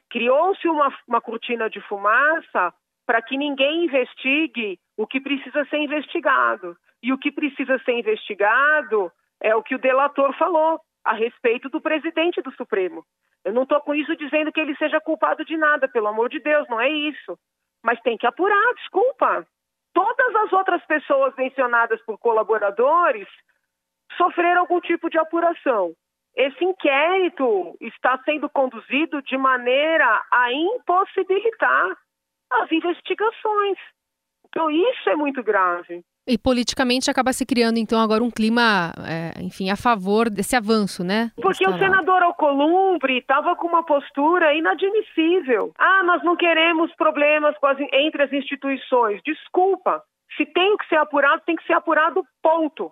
Criou-se 0.10 0.68
uma, 0.68 0.94
uma 1.08 1.22
cortina 1.22 1.70
de 1.70 1.80
fumaça 1.82 2.74
para 3.06 3.22
que 3.22 3.38
ninguém 3.38 3.86
investigue 3.86 4.80
o 4.98 5.08
que 5.08 5.22
precisa 5.22 5.64
ser 5.66 5.78
investigado. 5.78 6.76
E 7.02 7.14
o 7.14 7.18
que 7.18 7.32
precisa 7.32 7.80
ser 7.80 7.94
investigado 7.94 9.12
é 9.40 9.56
o 9.56 9.64
que 9.64 9.76
o 9.76 9.80
delator 9.80 10.36
falou 10.38 10.82
a 11.08 11.14
respeito 11.14 11.70
do 11.70 11.80
presidente 11.80 12.42
do 12.42 12.52
Supremo. 12.52 13.06
Eu 13.46 13.54
não 13.54 13.64
estou 13.64 13.80
com 13.80 13.96
isso 13.96 14.14
dizendo 14.18 14.52
que 14.52 14.60
ele 14.60 14.76
seja 14.76 15.00
culpado 15.00 15.46
de 15.46 15.56
nada, 15.56 15.88
pelo 15.88 16.08
amor 16.08 16.28
de 16.30 16.40
Deus, 16.40 16.68
não 16.68 16.82
é 16.82 16.90
isso. 16.90 17.40
Mas 17.82 18.02
tem 18.02 18.18
que 18.18 18.28
apurar, 18.28 18.74
desculpa. 18.76 19.48
Todas 19.94 20.36
as 20.36 20.52
outras 20.52 20.86
pessoas 20.86 21.34
mencionadas 21.38 22.02
por 22.04 22.18
colaboradores 22.18 23.28
sofreram 24.18 24.62
algum 24.62 24.82
tipo 24.82 25.10
de 25.10 25.18
apuração. 25.18 25.94
Esse 26.36 26.64
inquérito 26.64 27.78
está 27.80 28.22
sendo 28.26 28.50
conduzido 28.50 29.22
de 29.22 29.38
maneira 29.38 30.22
a 30.32 30.52
impossibilitar 30.52 31.98
as 32.52 32.72
investigações. 32.72 33.78
Então, 34.50 34.70
isso 34.70 35.10
é 35.10 35.16
muito 35.16 35.42
grave. 35.42 36.04
E 36.28 36.38
politicamente 36.38 37.10
acaba 37.10 37.32
se 37.32 37.46
criando, 37.46 37.78
então, 37.78 38.00
agora 38.00 38.22
um 38.22 38.30
clima, 38.30 38.92
é, 39.08 39.42
enfim, 39.42 39.70
a 39.70 39.78
favor 39.78 40.30
desse 40.30 40.56
avanço, 40.58 41.04
né? 41.04 41.32
Porque 41.42 41.68
o 41.68 41.78
senador 41.78 42.22
Alcolumbre 42.22 43.20
estava 43.20 43.56
com 43.56 43.68
uma 43.68 43.84
postura 43.84 44.54
inadmissível. 44.54 45.72
Ah, 45.78 46.04
nós 46.04 46.22
não 46.24 46.36
queremos 46.36 46.94
problemas 46.96 47.56
as, 47.64 47.78
entre 47.94 48.24
as 48.24 48.34
instituições. 48.34 49.22
Desculpa. 49.26 50.04
Se 50.36 50.46
tem 50.46 50.76
que 50.78 50.88
ser 50.88 50.98
apurado, 50.98 51.42
tem 51.46 51.56
que 51.56 51.66
ser 51.66 51.74
apurado, 51.74 52.24
ponto. 52.44 52.92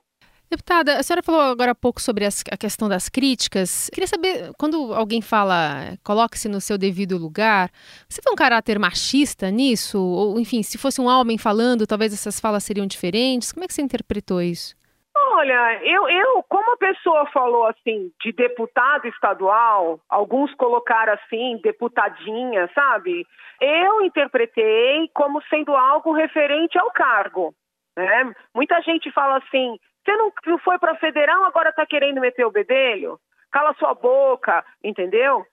Deputada, 0.50 0.98
a 0.98 1.04
senhora 1.04 1.24
falou 1.24 1.42
agora 1.42 1.72
há 1.72 1.76
pouco 1.76 2.00
sobre 2.00 2.24
as, 2.24 2.44
a 2.52 2.58
questão 2.58 2.88
das 2.88 3.10
críticas. 3.10 3.90
Queria 3.92 4.08
saber, 4.08 4.52
quando 4.58 4.94
alguém 4.94 5.22
fala, 5.22 5.98
coloque-se 6.04 6.48
no 6.48 6.62
seu 6.62 6.78
devido 6.78 7.18
lugar, 7.18 7.70
você 8.08 8.22
tem 8.22 8.32
um 8.32 8.36
caráter 8.36 8.78
machista 8.78 9.50
nisso? 9.50 10.00
Ou, 10.00 10.40
enfim, 10.40 10.62
se 10.62 10.78
fosse 10.78 11.02
um 11.02 11.08
homem 11.08 11.38
falando, 11.38 11.88
talvez 11.88 12.14
essas 12.14 12.40
falas 12.40 12.64
seriam 12.64 12.86
diferentes? 12.86 13.52
Como 13.52 13.64
é 13.64 13.68
que 13.68 13.74
você 13.74 13.82
interpretou 13.82 14.42
isso? 14.42 14.76
Olha, 15.18 15.80
eu, 15.84 16.08
eu, 16.08 16.44
como 16.44 16.74
a 16.74 16.78
pessoa 16.78 17.26
falou 17.28 17.66
assim, 17.66 18.12
de 18.22 18.32
deputado 18.32 19.08
estadual, 19.08 20.00
alguns 20.10 20.54
colocaram 20.56 21.14
assim, 21.14 21.60
deputadinha, 21.64 22.70
sabe? 22.74 23.26
Eu 23.60 24.02
interpretei 24.02 25.10
como 25.14 25.42
sendo 25.50 25.76
algo 25.76 26.14
referente 26.14 26.78
ao 26.78 26.92
cargo. 26.92 27.54
Né? 27.98 28.34
Muita 28.54 28.82
gente 28.82 29.12
fala 29.12 29.38
assim, 29.38 29.78
você 30.06 30.16
não, 30.16 30.32
não 30.46 30.58
foi 30.60 30.78
para 30.78 30.96
federal, 30.96 31.44
agora 31.44 31.70
está 31.70 31.86
querendo 31.86 32.22
meter 32.22 32.46
o 32.46 32.52
bedelho? 32.52 33.20
Cala 33.52 33.74
sua 33.74 33.94
boca, 33.96 34.64
entendeu? 34.84 35.46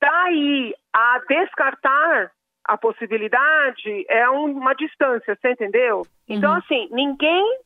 Tá 0.00 0.24
aí 0.24 0.74
a 0.92 1.20
descartar 1.28 2.32
a 2.64 2.76
possibilidade 2.76 4.04
é 4.08 4.28
uma 4.28 4.74
distância, 4.74 5.36
você 5.36 5.52
entendeu? 5.52 6.02
Então, 6.28 6.52
uhum. 6.52 6.58
assim, 6.58 6.88
ninguém 6.90 7.58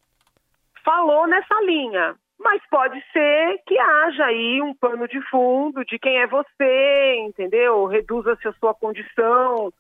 falou 0.85 1.27
nessa 1.27 1.61
linha. 1.63 2.15
Mas 2.39 2.61
pode 2.69 3.03
ser 3.13 3.59
que 3.67 3.79
haja 3.79 4.27
aí 4.27 4.61
um 4.61 4.75
pano 4.75 5.07
de 5.09 5.21
fundo 5.31 5.85
de 5.85 5.99
quem 5.99 6.19
é 6.19 6.27
você, 6.27 7.17
entendeu? 7.21 7.87
Reduza-se 7.87 8.47
a 8.49 8.53
sua 8.55 8.75
condição 8.75 9.73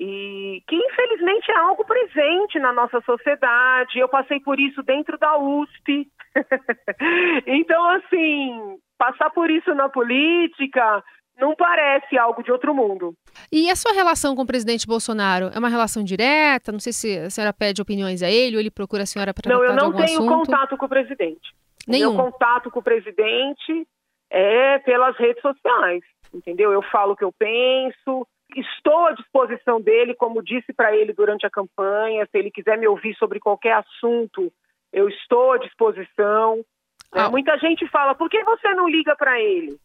e 0.00 0.62
que 0.68 0.76
infelizmente 0.76 1.50
é 1.50 1.56
algo 1.56 1.84
presente 1.84 2.60
na 2.60 2.72
nossa 2.72 3.00
sociedade. 3.00 3.98
Eu 3.98 4.08
passei 4.08 4.38
por 4.38 4.60
isso 4.60 4.80
dentro 4.84 5.18
da 5.18 5.36
USP. 5.36 6.08
então, 7.46 7.84
assim, 7.90 8.78
passar 8.96 9.30
por 9.30 9.50
isso 9.50 9.74
na 9.74 9.88
política 9.88 11.02
não 11.36 11.54
parece 11.54 12.16
algo 12.16 12.42
de 12.42 12.52
outro 12.52 12.72
mundo. 12.72 13.12
E 13.50 13.70
a 13.70 13.76
sua 13.76 13.92
relação 13.92 14.36
com 14.36 14.42
o 14.42 14.46
presidente 14.46 14.86
Bolsonaro 14.86 15.50
é 15.52 15.58
uma 15.58 15.68
relação 15.68 16.04
direta? 16.04 16.70
Não 16.70 16.80
sei 16.80 16.92
se 16.92 17.18
a 17.18 17.30
senhora 17.30 17.52
pede 17.52 17.82
opiniões 17.82 18.22
a 18.22 18.30
ele 18.30 18.56
ou 18.56 18.60
ele 18.60 18.70
procura 18.70 19.02
a 19.02 19.06
senhora 19.06 19.34
para 19.34 19.52
Não, 19.52 19.64
eu 19.64 19.74
não 19.74 19.92
tenho 19.92 20.18
assunto. 20.18 20.28
contato 20.28 20.76
com 20.76 20.86
o 20.86 20.88
presidente. 20.88 21.52
Nenhum. 21.86 22.14
Meu 22.14 22.24
contato 22.24 22.70
com 22.70 22.78
o 22.78 22.82
presidente 22.82 23.86
é 24.30 24.78
pelas 24.80 25.16
redes 25.16 25.40
sociais, 25.40 26.02
entendeu? 26.32 26.72
Eu 26.72 26.82
falo 26.82 27.12
o 27.12 27.16
que 27.16 27.24
eu 27.24 27.32
penso, 27.32 28.26
Estou 28.56 29.06
à 29.06 29.12
disposição 29.12 29.80
dele, 29.80 30.14
como 30.14 30.42
disse 30.42 30.72
para 30.72 30.96
ele 30.96 31.12
durante 31.12 31.46
a 31.46 31.50
campanha. 31.50 32.26
Se 32.30 32.38
ele 32.38 32.50
quiser 32.50 32.78
me 32.78 32.88
ouvir 32.88 33.14
sobre 33.16 33.38
qualquer 33.38 33.74
assunto, 33.74 34.52
eu 34.92 35.08
estou 35.08 35.52
à 35.52 35.58
disposição. 35.58 36.64
É, 37.14 37.20
ah. 37.20 37.30
Muita 37.30 37.56
gente 37.58 37.86
fala, 37.88 38.14
por 38.14 38.28
que 38.28 38.42
você 38.44 38.74
não 38.74 38.88
liga 38.88 39.14
para 39.16 39.40
ele? 39.40 39.78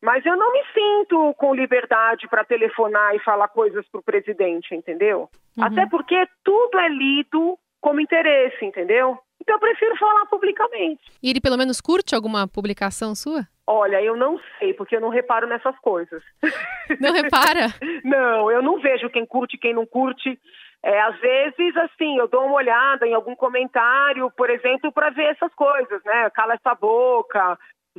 Mas 0.00 0.24
eu 0.24 0.36
não 0.36 0.52
me 0.52 0.62
sinto 0.72 1.34
com 1.34 1.54
liberdade 1.54 2.28
para 2.28 2.44
telefonar 2.44 3.16
e 3.16 3.20
falar 3.20 3.48
coisas 3.48 3.84
para 3.88 3.98
o 3.98 4.02
presidente, 4.02 4.74
entendeu? 4.74 5.28
Uhum. 5.56 5.64
Até 5.64 5.86
porque 5.86 6.26
tudo 6.44 6.78
é 6.78 6.88
lido 6.88 7.58
como 7.80 8.00
interesse, 8.00 8.64
entendeu? 8.64 9.18
Então 9.40 9.56
eu 9.56 9.60
prefiro 9.60 9.96
falar 9.96 10.26
publicamente. 10.26 11.02
E 11.22 11.30
ele 11.30 11.40
pelo 11.40 11.56
menos 11.56 11.80
curte 11.80 12.14
alguma 12.14 12.46
publicação 12.46 13.14
sua? 13.14 13.46
Olha, 13.70 14.00
eu 14.02 14.16
não 14.16 14.40
sei, 14.58 14.72
porque 14.72 14.96
eu 14.96 15.00
não 15.00 15.10
reparo 15.10 15.46
nessas 15.46 15.78
coisas. 15.80 16.22
Não 16.98 17.12
repara? 17.12 17.66
não, 18.02 18.50
eu 18.50 18.62
não 18.62 18.80
vejo 18.80 19.10
quem 19.10 19.26
curte 19.26 19.56
e 19.56 19.58
quem 19.58 19.74
não 19.74 19.84
curte. 19.84 20.40
É, 20.82 21.00
às 21.02 21.20
vezes, 21.20 21.76
assim, 21.76 22.16
eu 22.16 22.26
dou 22.26 22.46
uma 22.46 22.54
olhada 22.54 23.06
em 23.06 23.12
algum 23.12 23.36
comentário, 23.36 24.32
por 24.34 24.48
exemplo, 24.48 24.90
para 24.90 25.10
ver 25.10 25.32
essas 25.32 25.52
coisas, 25.54 26.02
né? 26.02 26.30
Cala 26.30 26.54
essa 26.54 26.74
boca, 26.74 27.58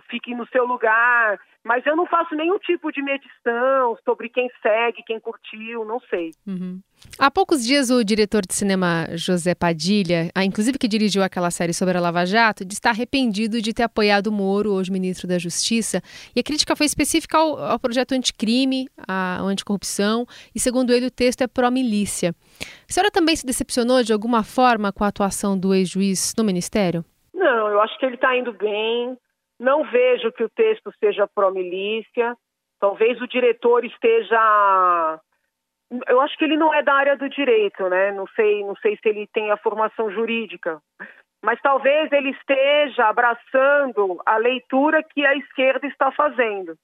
fique 0.10 0.34
no 0.36 0.48
seu 0.48 0.66
lugar. 0.66 1.40
Mas 1.64 1.86
eu 1.86 1.96
não 1.96 2.06
faço 2.06 2.34
nenhum 2.36 2.58
tipo 2.60 2.90
de 2.92 3.02
medição 3.02 3.98
sobre 4.06 4.30
quem 4.30 4.50
segue, 4.62 5.04
quem 5.06 5.20
curtiu, 5.20 5.84
não 5.84 6.00
sei. 6.10 6.32
Uhum. 6.48 6.80
Há 7.18 7.30
poucos 7.30 7.66
dias, 7.66 7.90
o 7.90 8.04
diretor 8.04 8.46
de 8.46 8.54
cinema 8.54 9.08
José 9.14 9.54
Padilha, 9.54 10.30
ah, 10.34 10.46
inclusive 10.46 10.78
que 10.78 10.88
dirigiu 10.88 11.22
aquela 11.22 11.52
série 11.52 11.74
sobre 11.74 11.98
a 11.98 12.02
Lava 12.02 12.26
Jato, 12.26 12.64
está 12.64 12.92
arrependido 12.92 13.62
de 13.62 13.74
ter 13.74 13.84
apoiado 13.84 14.28
o 14.28 14.32
Moro, 14.32 14.72
hoje 14.72 14.92
ministro 14.92 15.28
da 15.28 15.38
Justiça. 15.38 16.02
E 16.34 16.40
a 16.40 16.44
crítica 16.44 16.76
foi 16.78 16.86
específica 16.86 17.38
ao, 17.38 17.58
ao 17.58 17.80
projeto 17.80 18.14
anticrime, 18.14 18.88
à 19.08 19.42
anticorrupção, 19.42 20.26
e 20.56 20.60
segundo 20.60 20.94
ele, 20.94 21.08
o 21.08 21.12
texto 21.12 21.42
é 21.42 21.48
pró-milícia. 21.48 22.34
A 22.62 22.92
senhora 22.92 23.12
também 23.12 23.36
se 23.36 23.46
decepcionou 23.46 24.02
de 24.02 24.14
alguma 24.14 24.44
forma 24.44 24.94
com 24.94 25.04
a 25.04 25.08
atuação 25.08 25.60
do 25.60 25.74
ex-juiz 25.74 26.34
no 26.38 26.44
Ministério? 26.44 27.04
Não, 27.34 27.68
eu 27.70 27.82
acho 27.82 27.98
que 28.00 28.06
ele 28.06 28.16
está 28.16 28.36
indo 28.38 28.54
bem. 28.54 29.18
Não 29.60 29.84
vejo 29.84 30.32
que 30.32 30.44
o 30.44 30.50
texto 30.50 30.92
seja 31.00 31.28
pró-milícia. 31.28 32.36
Talvez 32.80 33.22
o 33.22 33.28
diretor 33.28 33.84
esteja. 33.84 35.20
Eu 36.08 36.22
acho 36.22 36.38
que 36.38 36.46
ele 36.46 36.56
não 36.56 36.74
é 36.74 36.82
da 36.82 36.94
área 36.94 37.18
do 37.18 37.28
direito, 37.28 37.90
né? 37.90 38.12
Não 38.12 38.28
sei, 38.28 38.64
não 38.64 38.76
sei 38.78 38.98
se 38.98 39.10
ele 39.10 39.28
tem 39.28 39.52
a 39.52 39.58
formação 39.58 40.10
jurídica. 40.12 40.82
Mas 41.44 41.60
talvez 41.62 42.12
ele 42.12 42.30
esteja 42.32 43.08
abraçando 43.08 44.22
a 44.26 44.38
leitura 44.38 45.04
que 45.04 45.26
a 45.26 45.36
esquerda 45.36 45.88
está 45.88 46.12
fazendo. 46.12 46.76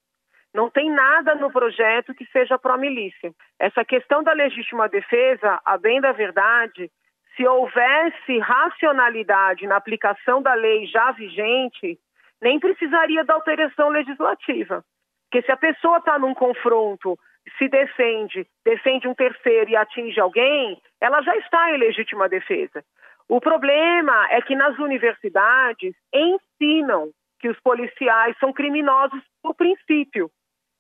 Não 0.54 0.70
tem 0.70 0.90
nada 0.90 1.36
no 1.36 1.52
projeto 1.52 2.14
que 2.14 2.26
seja 2.28 2.58
pró-milícia. 2.58 3.34
Essa 3.60 3.84
questão 3.84 4.24
da 4.24 4.32
legítima 4.32 4.88
defesa, 4.88 5.60
a 5.66 5.78
bem 5.78 6.00
da 6.00 6.14
verdade, 6.14 6.90
se 7.36 7.46
houvesse 7.46 8.40
racionalidade 8.40 9.68
na 9.68 9.76
aplicação 9.76 10.42
da 10.42 10.54
lei 10.54 10.86
já 10.88 11.12
vigente, 11.12 12.00
nem 12.46 12.60
precisaria 12.60 13.26
da 13.26 13.34
alteração 13.34 13.90
legislativa. 13.90 14.86
Porque 15.24 15.44
se 15.44 15.52
a 15.52 15.58
pessoa 15.58 15.98
está 15.98 16.20
num 16.20 16.36
confronto, 16.36 17.18
se 17.58 17.68
defende, 17.68 18.46
defende 18.64 19.08
um 19.08 19.16
terceiro 19.16 19.72
e 19.72 19.76
atinge 19.76 20.20
alguém, 20.20 20.80
ela 21.02 21.24
já 21.24 21.36
está 21.38 21.72
em 21.72 21.80
legítima 21.80 22.30
defesa. 22.30 22.86
O 23.28 23.42
problema 23.42 24.28
é 24.30 24.40
que 24.42 24.56
nas 24.56 24.78
universidades 24.78 25.96
ensinam 26.14 27.10
que 27.40 27.50
os 27.50 27.60
policiais 27.62 28.38
são 28.40 28.54
criminosos 28.54 29.24
por 29.42 29.56
princípio. 29.56 30.30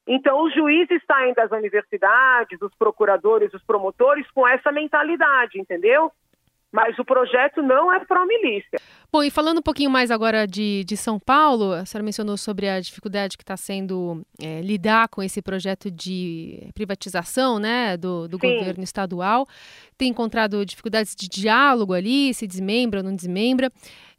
Então, 0.08 0.44
os 0.44 0.54
juízes 0.54 1.02
saem 1.08 1.34
das 1.34 1.50
universidades, 1.50 2.62
os 2.62 2.76
procuradores, 2.76 3.52
os 3.56 3.64
promotores 3.64 4.30
com 4.30 4.48
essa 4.48 4.72
mentalidade, 4.72 5.60
entendeu? 5.60 6.12
mas 6.76 7.00
o 7.00 7.06
projeto 7.06 7.64
não 7.64 7.92
é 7.94 8.04
pró-milícia. 8.04 8.78
Bom, 9.12 9.24
e 9.24 9.30
falando 9.30 9.60
um 9.60 9.62
pouquinho 9.62 9.90
mais 9.90 10.12
agora 10.12 10.46
de, 10.46 10.84
de 10.84 10.98
São 10.98 11.20
Paulo, 11.20 11.72
a 11.72 11.86
senhora 11.86 12.04
mencionou 12.04 12.38
sobre 12.38 12.68
a 12.68 12.80
dificuldade 12.80 13.38
que 13.38 13.44
está 13.44 13.56
sendo 13.56 14.26
é, 14.42 14.62
lidar 14.62 15.08
com 15.08 15.24
esse 15.24 15.42
projeto 15.42 15.90
de 15.90 16.70
privatização 16.74 17.60
né, 17.60 17.96
do, 17.96 18.28
do 18.28 18.38
governo 18.38 18.84
estadual. 18.84 19.48
Tem 19.98 20.10
encontrado 20.10 20.66
dificuldades 20.66 21.16
de 21.16 21.28
diálogo 21.28 21.94
ali, 21.94 22.34
se 22.34 22.46
desmembra 22.46 23.00
ou 23.00 23.04
não 23.04 23.16
desmembra. 23.16 23.72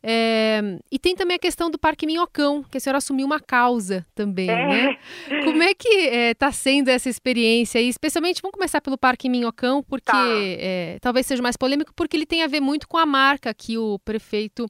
É, 0.02 0.60
e 0.90 0.98
tem 0.98 1.16
também 1.16 1.36
a 1.36 1.38
questão 1.38 1.70
do 1.70 1.78
Parque 1.78 2.06
Minhocão, 2.06 2.62
que 2.62 2.76
a 2.76 2.80
senhora 2.80 2.98
assumiu 2.98 3.26
uma 3.26 3.40
causa 3.40 4.06
também, 4.14 4.48
é. 4.48 4.66
né? 4.66 4.98
Como 5.44 5.62
é 5.62 5.74
que 5.74 5.88
está 5.88 6.48
é, 6.48 6.52
sendo 6.52 6.88
essa 6.88 7.08
experiência? 7.08 7.80
E 7.80 7.88
especialmente, 7.88 8.40
vamos 8.40 8.54
começar 8.54 8.80
pelo 8.80 8.96
Parque 8.96 9.28
Minhocão, 9.28 9.82
porque 9.82 10.12
tá. 10.12 10.24
É, 10.58 10.98
talvez 11.00 11.26
seja 11.26 11.42
mais 11.42 11.56
polêmico, 11.56 11.92
porque 11.96 12.16
ele 12.16 12.26
tem 12.26 12.42
a 12.42 12.46
ver 12.46 12.60
muito 12.60 12.86
com 12.88 12.98
a 12.98 13.06
marca 13.06 13.52
que 13.52 13.76
o 13.78 13.98
prefeito 13.98 14.66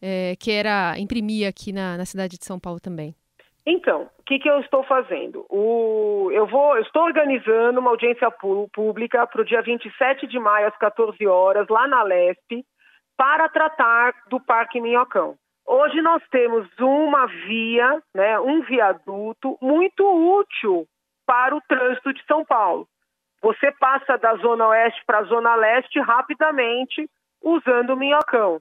é, 0.00 0.34
que 0.38 0.50
era 0.50 0.98
imprimir 0.98 1.48
aqui 1.48 1.72
na, 1.72 1.96
na 1.96 2.04
cidade 2.04 2.38
de 2.38 2.44
São 2.44 2.58
Paulo 2.58 2.80
também. 2.80 3.14
Então, 3.66 4.08
o 4.18 4.22
que, 4.22 4.38
que, 4.38 4.48
eu 4.48 4.60
estou 4.60 4.84
fazendo? 4.84 5.44
O, 5.50 6.30
eu 6.32 6.46
vou, 6.46 6.76
eu 6.76 6.82
estou 6.82 7.02
organizando 7.02 7.80
uma 7.80 7.90
audiência 7.90 8.30
pública 8.72 9.26
para 9.26 9.42
o 9.42 9.44
dia 9.44 9.60
27 9.60 10.28
de 10.28 10.38
maio, 10.38 10.68
às 10.68 10.76
14 10.76 11.26
horas, 11.26 11.66
lá 11.68 11.88
na 11.88 12.04
Lesp, 12.04 12.64
para 13.16 13.48
tratar 13.48 14.14
do 14.28 14.40
Parque 14.40 14.80
Minhocão. 14.80 15.36
Hoje 15.66 16.00
nós 16.00 16.22
temos 16.30 16.68
uma 16.78 17.26
via, 17.26 18.02
né, 18.14 18.38
um 18.38 18.62
viaduto 18.62 19.58
muito 19.60 20.04
útil 20.04 20.86
para 21.26 21.56
o 21.56 21.60
trânsito 21.62 22.12
de 22.12 22.24
São 22.24 22.44
Paulo. 22.44 22.86
Você 23.42 23.72
passa 23.72 24.16
da 24.16 24.36
Zona 24.36 24.68
Oeste 24.68 25.02
para 25.06 25.18
a 25.18 25.24
Zona 25.24 25.54
Leste 25.56 26.00
rapidamente 26.00 27.08
usando 27.42 27.90
o 27.90 27.96
minhocão. 27.96 28.60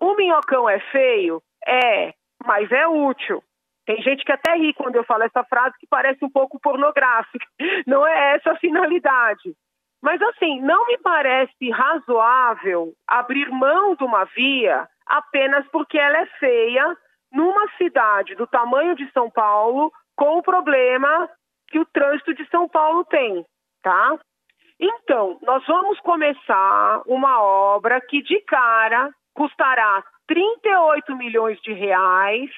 O 0.00 0.14
minhocão 0.14 0.68
é 0.68 0.80
feio? 0.90 1.42
É, 1.66 2.12
mas 2.44 2.70
é 2.72 2.86
útil. 2.86 3.42
Tem 3.86 4.02
gente 4.02 4.24
que 4.24 4.32
até 4.32 4.54
ri 4.54 4.72
quando 4.74 4.96
eu 4.96 5.04
falo 5.04 5.24
essa 5.24 5.44
frase 5.44 5.76
que 5.78 5.86
parece 5.86 6.24
um 6.24 6.30
pouco 6.30 6.60
pornográfica. 6.60 7.46
Não 7.86 8.06
é 8.06 8.36
essa 8.36 8.52
a 8.52 8.56
finalidade. 8.56 9.54
Mas 10.02 10.20
assim, 10.22 10.60
não 10.62 10.86
me 10.86 10.96
parece 10.98 11.70
razoável 11.70 12.92
abrir 13.06 13.50
mão 13.50 13.94
de 13.94 14.04
uma 14.04 14.24
via 14.24 14.88
apenas 15.06 15.66
porque 15.68 15.98
ela 15.98 16.18
é 16.18 16.26
feia 16.38 16.96
numa 17.32 17.68
cidade 17.76 18.34
do 18.34 18.46
tamanho 18.46 18.94
de 18.94 19.10
São 19.12 19.30
Paulo, 19.30 19.92
com 20.16 20.38
o 20.38 20.42
problema 20.42 21.28
que 21.68 21.78
o 21.78 21.86
trânsito 21.86 22.34
de 22.34 22.48
São 22.48 22.68
Paulo 22.68 23.04
tem, 23.04 23.44
tá? 23.82 24.18
Então, 24.78 25.38
nós 25.42 25.64
vamos 25.66 26.00
começar 26.00 27.02
uma 27.06 27.42
obra 27.42 28.00
que 28.00 28.22
de 28.22 28.40
cara 28.40 29.10
custará 29.34 30.02
38 30.26 31.14
milhões 31.16 31.60
de 31.60 31.72
reais 31.72 32.50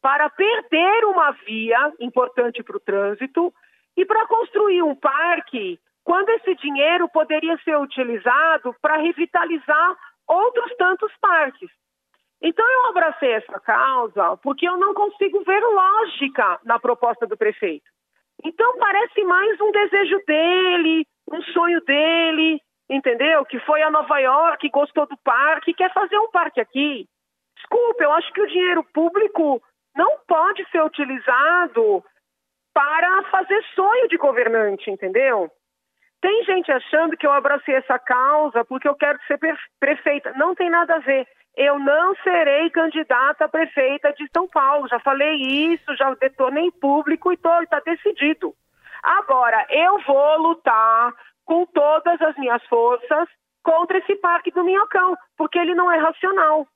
para 0.00 0.28
perder 0.30 1.04
uma 1.04 1.32
via 1.46 1.92
importante 2.00 2.62
para 2.62 2.76
o 2.76 2.80
trânsito 2.80 3.52
e 3.96 4.04
para 4.04 4.26
construir 4.26 4.82
um 4.82 4.94
parque 4.94 5.78
quando 6.06 6.28
esse 6.30 6.54
dinheiro 6.54 7.08
poderia 7.08 7.58
ser 7.64 7.76
utilizado 7.76 8.72
para 8.80 8.96
revitalizar 8.96 9.96
outros 10.28 10.72
tantos 10.76 11.12
parques. 11.20 11.68
Então 12.40 12.64
eu 12.64 12.86
abracei 12.86 13.32
essa 13.32 13.58
causa 13.58 14.36
porque 14.36 14.68
eu 14.68 14.76
não 14.76 14.94
consigo 14.94 15.42
ver 15.42 15.60
lógica 15.60 16.60
na 16.64 16.78
proposta 16.78 17.26
do 17.26 17.36
prefeito. 17.36 17.90
Então 18.44 18.78
parece 18.78 19.24
mais 19.24 19.60
um 19.60 19.72
desejo 19.72 20.22
dele, 20.24 21.04
um 21.28 21.42
sonho 21.42 21.80
dele, 21.80 22.62
entendeu? 22.88 23.44
Que 23.44 23.58
foi 23.60 23.82
a 23.82 23.90
Nova 23.90 24.16
York, 24.20 24.68
gostou 24.68 25.08
do 25.08 25.16
parque, 25.24 25.74
quer 25.74 25.92
fazer 25.92 26.18
um 26.18 26.30
parque 26.30 26.60
aqui. 26.60 27.08
Desculpa, 27.56 28.04
eu 28.04 28.12
acho 28.12 28.32
que 28.32 28.42
o 28.42 28.46
dinheiro 28.46 28.84
público 28.94 29.60
não 29.96 30.18
pode 30.28 30.64
ser 30.70 30.84
utilizado 30.84 32.04
para 32.72 33.24
fazer 33.24 33.60
sonho 33.74 34.06
de 34.06 34.16
governante, 34.16 34.88
entendeu? 34.88 35.50
Tem 36.20 36.44
gente 36.44 36.72
achando 36.72 37.16
que 37.16 37.26
eu 37.26 37.32
abracei 37.32 37.74
essa 37.74 37.98
causa 37.98 38.64
porque 38.64 38.88
eu 38.88 38.94
quero 38.94 39.18
ser 39.26 39.38
prefeita. 39.78 40.32
Não 40.36 40.54
tem 40.54 40.70
nada 40.70 40.96
a 40.96 40.98
ver. 40.98 41.26
Eu 41.56 41.78
não 41.78 42.14
serei 42.16 42.68
candidata 42.70 43.44
a 43.44 43.48
prefeita 43.48 44.12
de 44.12 44.28
São 44.34 44.46
Paulo. 44.48 44.88
Já 44.88 44.98
falei 45.00 45.36
isso, 45.36 45.96
já 45.96 46.12
detonei 46.14 46.70
público 46.72 47.32
e 47.32 47.34
está 47.34 47.80
decidido. 47.80 48.54
Agora, 49.02 49.66
eu 49.70 49.98
vou 50.00 50.38
lutar 50.38 51.14
com 51.44 51.64
todas 51.66 52.20
as 52.20 52.36
minhas 52.36 52.62
forças 52.66 53.28
contra 53.62 53.98
esse 53.98 54.16
parque 54.16 54.50
do 54.50 54.64
Minhocão, 54.64 55.16
porque 55.36 55.58
ele 55.58 55.74
não 55.74 55.90
é 55.90 55.98
racional. 55.98 56.66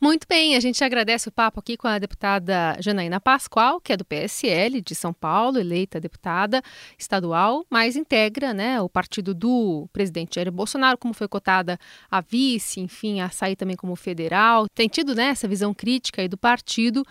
Muito 0.00 0.26
bem, 0.28 0.54
a 0.56 0.60
gente 0.60 0.84
agradece 0.84 1.28
o 1.28 1.32
papo 1.32 1.58
aqui 1.58 1.74
com 1.74 1.88
a 1.88 1.98
deputada 1.98 2.76
Janaína 2.80 3.18
Pascoal, 3.18 3.80
que 3.80 3.94
é 3.94 3.96
do 3.96 4.04
PSL 4.04 4.82
de 4.82 4.94
São 4.94 5.10
Paulo, 5.10 5.58
eleita 5.58 5.98
deputada 5.98 6.60
estadual, 6.98 7.64
mas 7.70 7.96
integra 7.96 8.52
né, 8.52 8.78
o 8.80 8.90
partido 8.90 9.34
do 9.34 9.88
presidente 9.94 10.34
Jair 10.34 10.52
Bolsonaro, 10.52 10.98
como 10.98 11.14
foi 11.14 11.26
cotada 11.26 11.78
a 12.10 12.20
vice, 12.20 12.78
enfim, 12.78 13.22
a 13.22 13.30
sair 13.30 13.56
também 13.56 13.74
como 13.74 13.96
federal. 13.96 14.66
Tem 14.74 14.86
tido 14.86 15.14
né, 15.14 15.28
essa 15.28 15.48
visão 15.48 15.72
crítica 15.72 16.20
aí 16.20 16.28
do 16.28 16.36
partido 16.36 17.02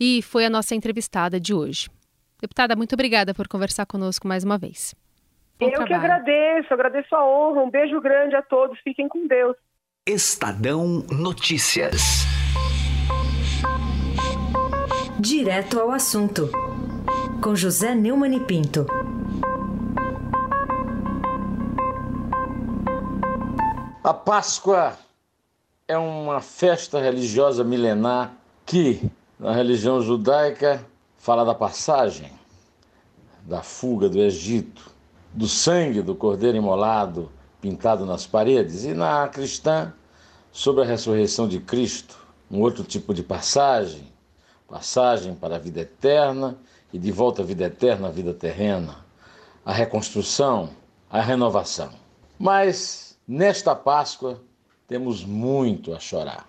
e 0.00 0.22
foi 0.22 0.46
a 0.46 0.50
nossa 0.50 0.74
entrevistada 0.74 1.38
de 1.38 1.52
hoje. 1.52 1.90
Deputada, 2.40 2.74
muito 2.74 2.94
obrigada 2.94 3.34
por 3.34 3.46
conversar 3.46 3.84
conosco 3.84 4.26
mais 4.26 4.42
uma 4.42 4.56
vez. 4.56 4.94
Bom 5.60 5.66
Eu 5.66 5.72
trabalho. 5.72 5.86
que 5.86 5.94
agradeço, 5.94 6.72
agradeço 6.72 7.14
a 7.14 7.24
honra. 7.24 7.62
Um 7.62 7.70
beijo 7.70 8.00
grande 8.00 8.34
a 8.34 8.42
todos, 8.42 8.78
fiquem 8.80 9.06
com 9.06 9.26
Deus. 9.26 9.54
Estadão 10.04 11.04
Notícias. 11.12 12.24
Direto 15.16 15.78
ao 15.78 15.92
assunto, 15.92 16.50
com 17.40 17.54
José 17.54 17.94
Neumann 17.94 18.34
e 18.34 18.40
Pinto. 18.40 18.84
A 24.02 24.12
Páscoa 24.12 24.98
é 25.86 25.96
uma 25.96 26.40
festa 26.40 27.00
religiosa 27.00 27.62
milenar 27.62 28.34
que, 28.66 29.08
na 29.38 29.52
religião 29.52 30.02
judaica, 30.02 30.84
fala 31.16 31.44
da 31.44 31.54
passagem, 31.54 32.32
da 33.42 33.62
fuga 33.62 34.08
do 34.08 34.18
Egito, 34.18 34.90
do 35.32 35.46
sangue 35.46 36.02
do 36.02 36.16
cordeiro 36.16 36.58
imolado 36.58 37.30
pintado 37.62 38.04
nas 38.04 38.26
paredes, 38.26 38.84
e 38.84 38.92
na 38.92 39.28
cristã, 39.28 39.92
sobre 40.50 40.82
a 40.82 40.84
ressurreição 40.84 41.46
de 41.46 41.60
Cristo, 41.60 42.18
um 42.50 42.60
outro 42.60 42.82
tipo 42.82 43.14
de 43.14 43.22
passagem, 43.22 44.12
passagem 44.68 45.34
para 45.34 45.54
a 45.54 45.58
vida 45.60 45.80
eterna 45.80 46.58
e 46.92 46.98
de 46.98 47.12
volta 47.12 47.40
à 47.40 47.44
vida 47.44 47.64
eterna, 47.64 48.08
à 48.08 48.10
vida 48.10 48.34
terrena, 48.34 48.96
a 49.64 49.72
reconstrução, 49.72 50.70
a 51.08 51.20
renovação. 51.20 51.90
Mas 52.36 53.16
nesta 53.26 53.76
Páscoa 53.76 54.42
temos 54.88 55.24
muito 55.24 55.94
a 55.94 56.00
chorar. 56.00 56.48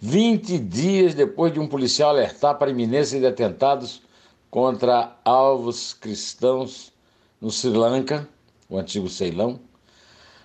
20 0.00 0.58
dias 0.58 1.14
depois 1.14 1.52
de 1.52 1.60
um 1.60 1.68
policial 1.68 2.10
alertar 2.10 2.58
para 2.58 2.66
a 2.68 2.72
iminência 2.72 3.20
de 3.20 3.26
atentados 3.26 4.02
contra 4.50 5.16
alvos 5.24 5.94
cristãos 5.94 6.92
no 7.40 7.48
Sri 7.48 7.70
Lanka, 7.70 8.28
o 8.68 8.76
antigo 8.76 9.08
Ceilão, 9.08 9.60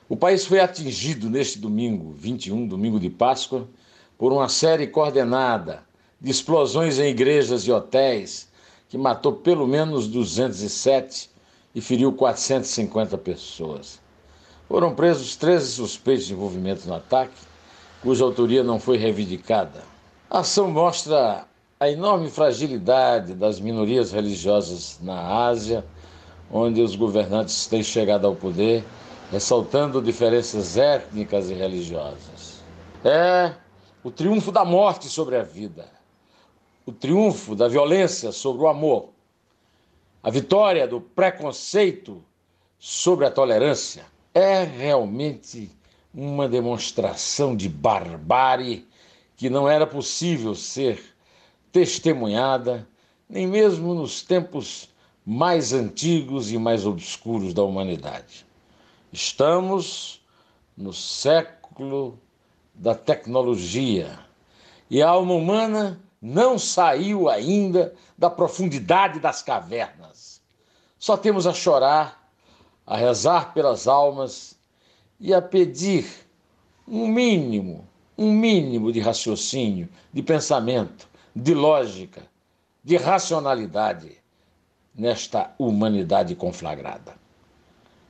o 0.09 0.15
país 0.15 0.45
foi 0.45 0.59
atingido 0.59 1.29
neste 1.29 1.59
domingo, 1.59 2.13
21, 2.13 2.67
domingo 2.67 2.99
de 2.99 3.09
Páscoa, 3.09 3.67
por 4.17 4.31
uma 4.31 4.47
série 4.47 4.87
coordenada 4.87 5.83
de 6.19 6.31
explosões 6.31 6.97
em 6.97 7.09
igrejas 7.09 7.63
e 7.67 7.71
hotéis 7.71 8.47
que 8.89 8.97
matou 8.97 9.33
pelo 9.33 9.67
menos 9.67 10.07
207 10.07 11.29
e 11.75 11.81
feriu 11.81 12.13
450 12.13 13.17
pessoas. 13.17 13.99
Foram 14.67 14.95
presos 14.95 15.35
13 15.35 15.73
suspeitos 15.73 16.25
de 16.27 16.33
envolvimento 16.33 16.87
no 16.87 16.95
ataque, 16.95 17.35
cuja 18.01 18.23
autoria 18.23 18.63
não 18.63 18.79
foi 18.79 18.97
reivindicada. 18.97 19.83
A 20.29 20.39
ação 20.39 20.71
mostra 20.71 21.45
a 21.79 21.89
enorme 21.89 22.29
fragilidade 22.29 23.33
das 23.33 23.59
minorias 23.59 24.11
religiosas 24.11 24.99
na 25.01 25.47
Ásia, 25.47 25.85
onde 26.51 26.81
os 26.81 26.95
governantes 26.95 27.67
têm 27.67 27.83
chegado 27.83 28.25
ao 28.25 28.35
poder, 28.35 28.83
ressaltando 29.31 30.01
diferenças 30.01 30.77
étnicas 30.77 31.49
e 31.49 31.53
religiosas. 31.53 32.63
É 33.03 33.53
o 34.03 34.09
triunfo 34.09 34.51
da 34.51 34.63
morte 34.63 35.09
sobre 35.09 35.35
a 35.35 35.43
vida, 35.43 35.89
o 36.85 36.91
triunfo 36.91 37.55
da 37.55 37.67
violência 37.67 38.31
sobre 38.31 38.63
o 38.63 38.67
amor, 38.67 39.09
a 40.23 40.29
vitória 40.29 40.87
do 40.87 41.01
preconceito 41.01 42.23
sobre 42.79 43.25
a 43.25 43.31
tolerância. 43.31 44.05
É 44.33 44.63
realmente 44.63 45.69
uma 46.13 46.47
demonstração 46.47 47.55
de 47.55 47.67
barbárie 47.67 48.87
que 49.35 49.49
não 49.49 49.67
era 49.67 49.85
possível 49.85 50.55
ser 50.55 51.03
testemunhada 51.71 52.87
nem 53.29 53.45
mesmo 53.45 53.93
nos 53.93 54.21
tempos 54.21 54.89
mais 55.25 55.73
antigos 55.73 56.51
e 56.51 56.57
mais 56.57 56.85
obscuros 56.85 57.53
da 57.53 57.61
humanidade. 57.61 58.46
Estamos 59.17 60.21
no 60.77 60.93
século 60.93 62.21
da 62.71 62.93
tecnologia 62.93 64.19
e 64.91 65.01
a 65.01 65.09
alma 65.09 65.33
humana 65.33 65.99
não 66.21 66.59
saiu 66.59 67.27
ainda 67.27 67.95
da 68.15 68.29
profundidade 68.29 69.19
das 69.19 69.41
cavernas. 69.41 70.39
Só 70.99 71.17
temos 71.17 71.47
a 71.47 71.53
chorar, 71.55 72.31
a 72.85 72.95
rezar 72.95 73.55
pelas 73.55 73.87
almas 73.87 74.55
e 75.19 75.33
a 75.33 75.41
pedir 75.41 76.05
um 76.87 77.07
mínimo, 77.07 77.89
um 78.15 78.31
mínimo 78.31 78.91
de 78.91 78.99
raciocínio, 78.99 79.89
de 80.13 80.21
pensamento, 80.21 81.09
de 81.35 81.55
lógica, 81.55 82.21
de 82.83 82.97
racionalidade 82.97 84.15
nesta 84.93 85.55
humanidade 85.57 86.35
conflagrada. 86.35 87.26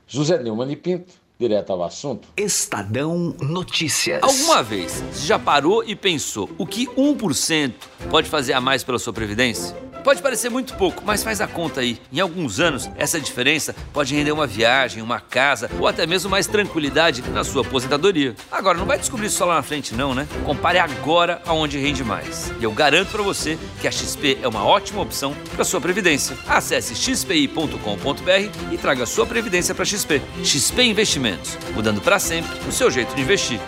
José 0.08 0.42
Neumann 0.42 0.72
e 0.72 0.76
Pinto, 0.76 1.14
direto 1.40 1.72
ao 1.72 1.84
assunto. 1.84 2.28
Estadão 2.36 3.36
Notícias. 3.40 4.22
Alguma 4.24 4.64
vez 4.64 5.04
você 5.12 5.26
já 5.26 5.38
parou 5.38 5.84
e 5.84 5.96
pensou 5.96 6.50
o 6.58 6.66
que 6.66 6.88
1% 6.88 7.74
pode 8.10 8.30
fazer 8.30 8.54
a 8.54 8.62
mais 8.62 8.84
pela 8.84 9.00
sua 9.00 9.14
previdência? 9.14 9.76
Pode 10.08 10.22
parecer 10.22 10.50
muito 10.50 10.74
pouco, 10.76 11.04
mas 11.06 11.22
faz 11.22 11.42
a 11.42 11.48
conta 11.48 11.82
aí. 11.82 12.00
Em 12.14 12.22
alguns 12.22 12.62
anos, 12.62 12.90
essa 12.96 13.20
diferença 13.20 13.76
pode 13.92 14.16
render 14.16 14.32
uma 14.32 14.48
viagem, 14.48 15.04
uma 15.04 15.20
casa 15.20 15.70
ou 15.78 15.86
até 15.86 16.08
mesmo 16.08 16.30
mais 16.30 16.48
tranquilidade 16.48 17.22
na 17.32 17.44
sua 17.44 17.62
aposentadoria. 17.62 18.34
Agora, 18.50 18.78
não 18.78 18.86
vai 18.86 18.98
descobrir 18.98 19.28
isso 19.28 19.36
só 19.36 19.44
lá 19.44 19.56
na 19.56 19.64
frente, 19.64 19.94
não, 19.94 20.16
né? 20.16 20.26
Compare 20.46 20.80
agora 20.80 21.42
aonde 21.46 21.78
rende 21.78 22.06
mais. 22.06 22.54
E 22.58 22.64
eu 22.64 22.72
garanto 22.72 23.12
para 23.12 23.22
você 23.22 23.60
que 23.82 23.88
a 23.88 23.92
XP 23.92 24.38
é 24.42 24.48
uma 24.48 24.64
ótima 24.64 25.02
opção 25.02 25.36
para 25.54 25.66
sua 25.66 25.82
previdência. 25.82 26.38
Acesse 26.48 26.96
xpi.com.br 26.96 28.72
e 28.72 28.78
traga 28.78 29.06
sua 29.06 29.26
previdência 29.26 29.76
para 29.76 29.84
XP. 29.84 30.22
XP 30.42 30.84
Investimentos, 30.84 31.27
mudando 31.74 32.02
para 32.02 32.20
sempre 32.20 32.58
o 32.68 32.72
seu 32.72 32.92
jeito 32.92 33.16
de 33.16 33.22
investir. 33.22 33.60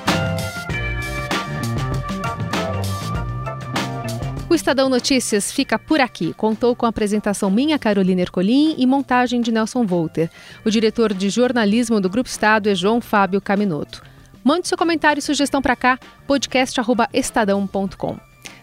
O 4.50 4.56
Estadão 4.56 4.90
Notícias 4.90 5.52
fica 5.52 5.78
por 5.78 6.02
aqui. 6.02 6.34
Contou 6.34 6.76
com 6.76 6.88
a 6.88 6.90
apresentação 6.90 7.52
minha, 7.52 7.78
Carolina 7.78 8.22
Ercolim, 8.22 8.74
e 8.80 8.86
montagem 8.88 9.42
de 9.42 9.52
Nelson 9.52 9.86
Volter. 9.86 10.30
O 10.66 10.72
diretor 10.72 11.14
de 11.14 11.30
jornalismo 11.30 12.02
do 12.02 12.10
Grupo 12.10 12.28
Estado 12.28 12.68
é 12.68 12.74
João 12.74 13.00
Fábio 13.00 13.40
Caminoto. 13.40 14.02
Mande 14.44 14.68
seu 14.68 14.78
comentário 14.78 15.20
e 15.20 15.22
sugestão 15.22 15.62
para 15.62 15.76
cá, 15.76 16.00
podcast.estadão.com. 16.26 18.18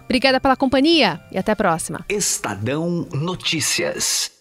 Obrigada 0.04 0.40
pela 0.40 0.56
companhia 0.56 1.20
e 1.30 1.38
até 1.38 1.52
a 1.52 1.56
próxima. 1.56 2.04
Estadão 2.08 3.06
Notícias. 3.12 4.35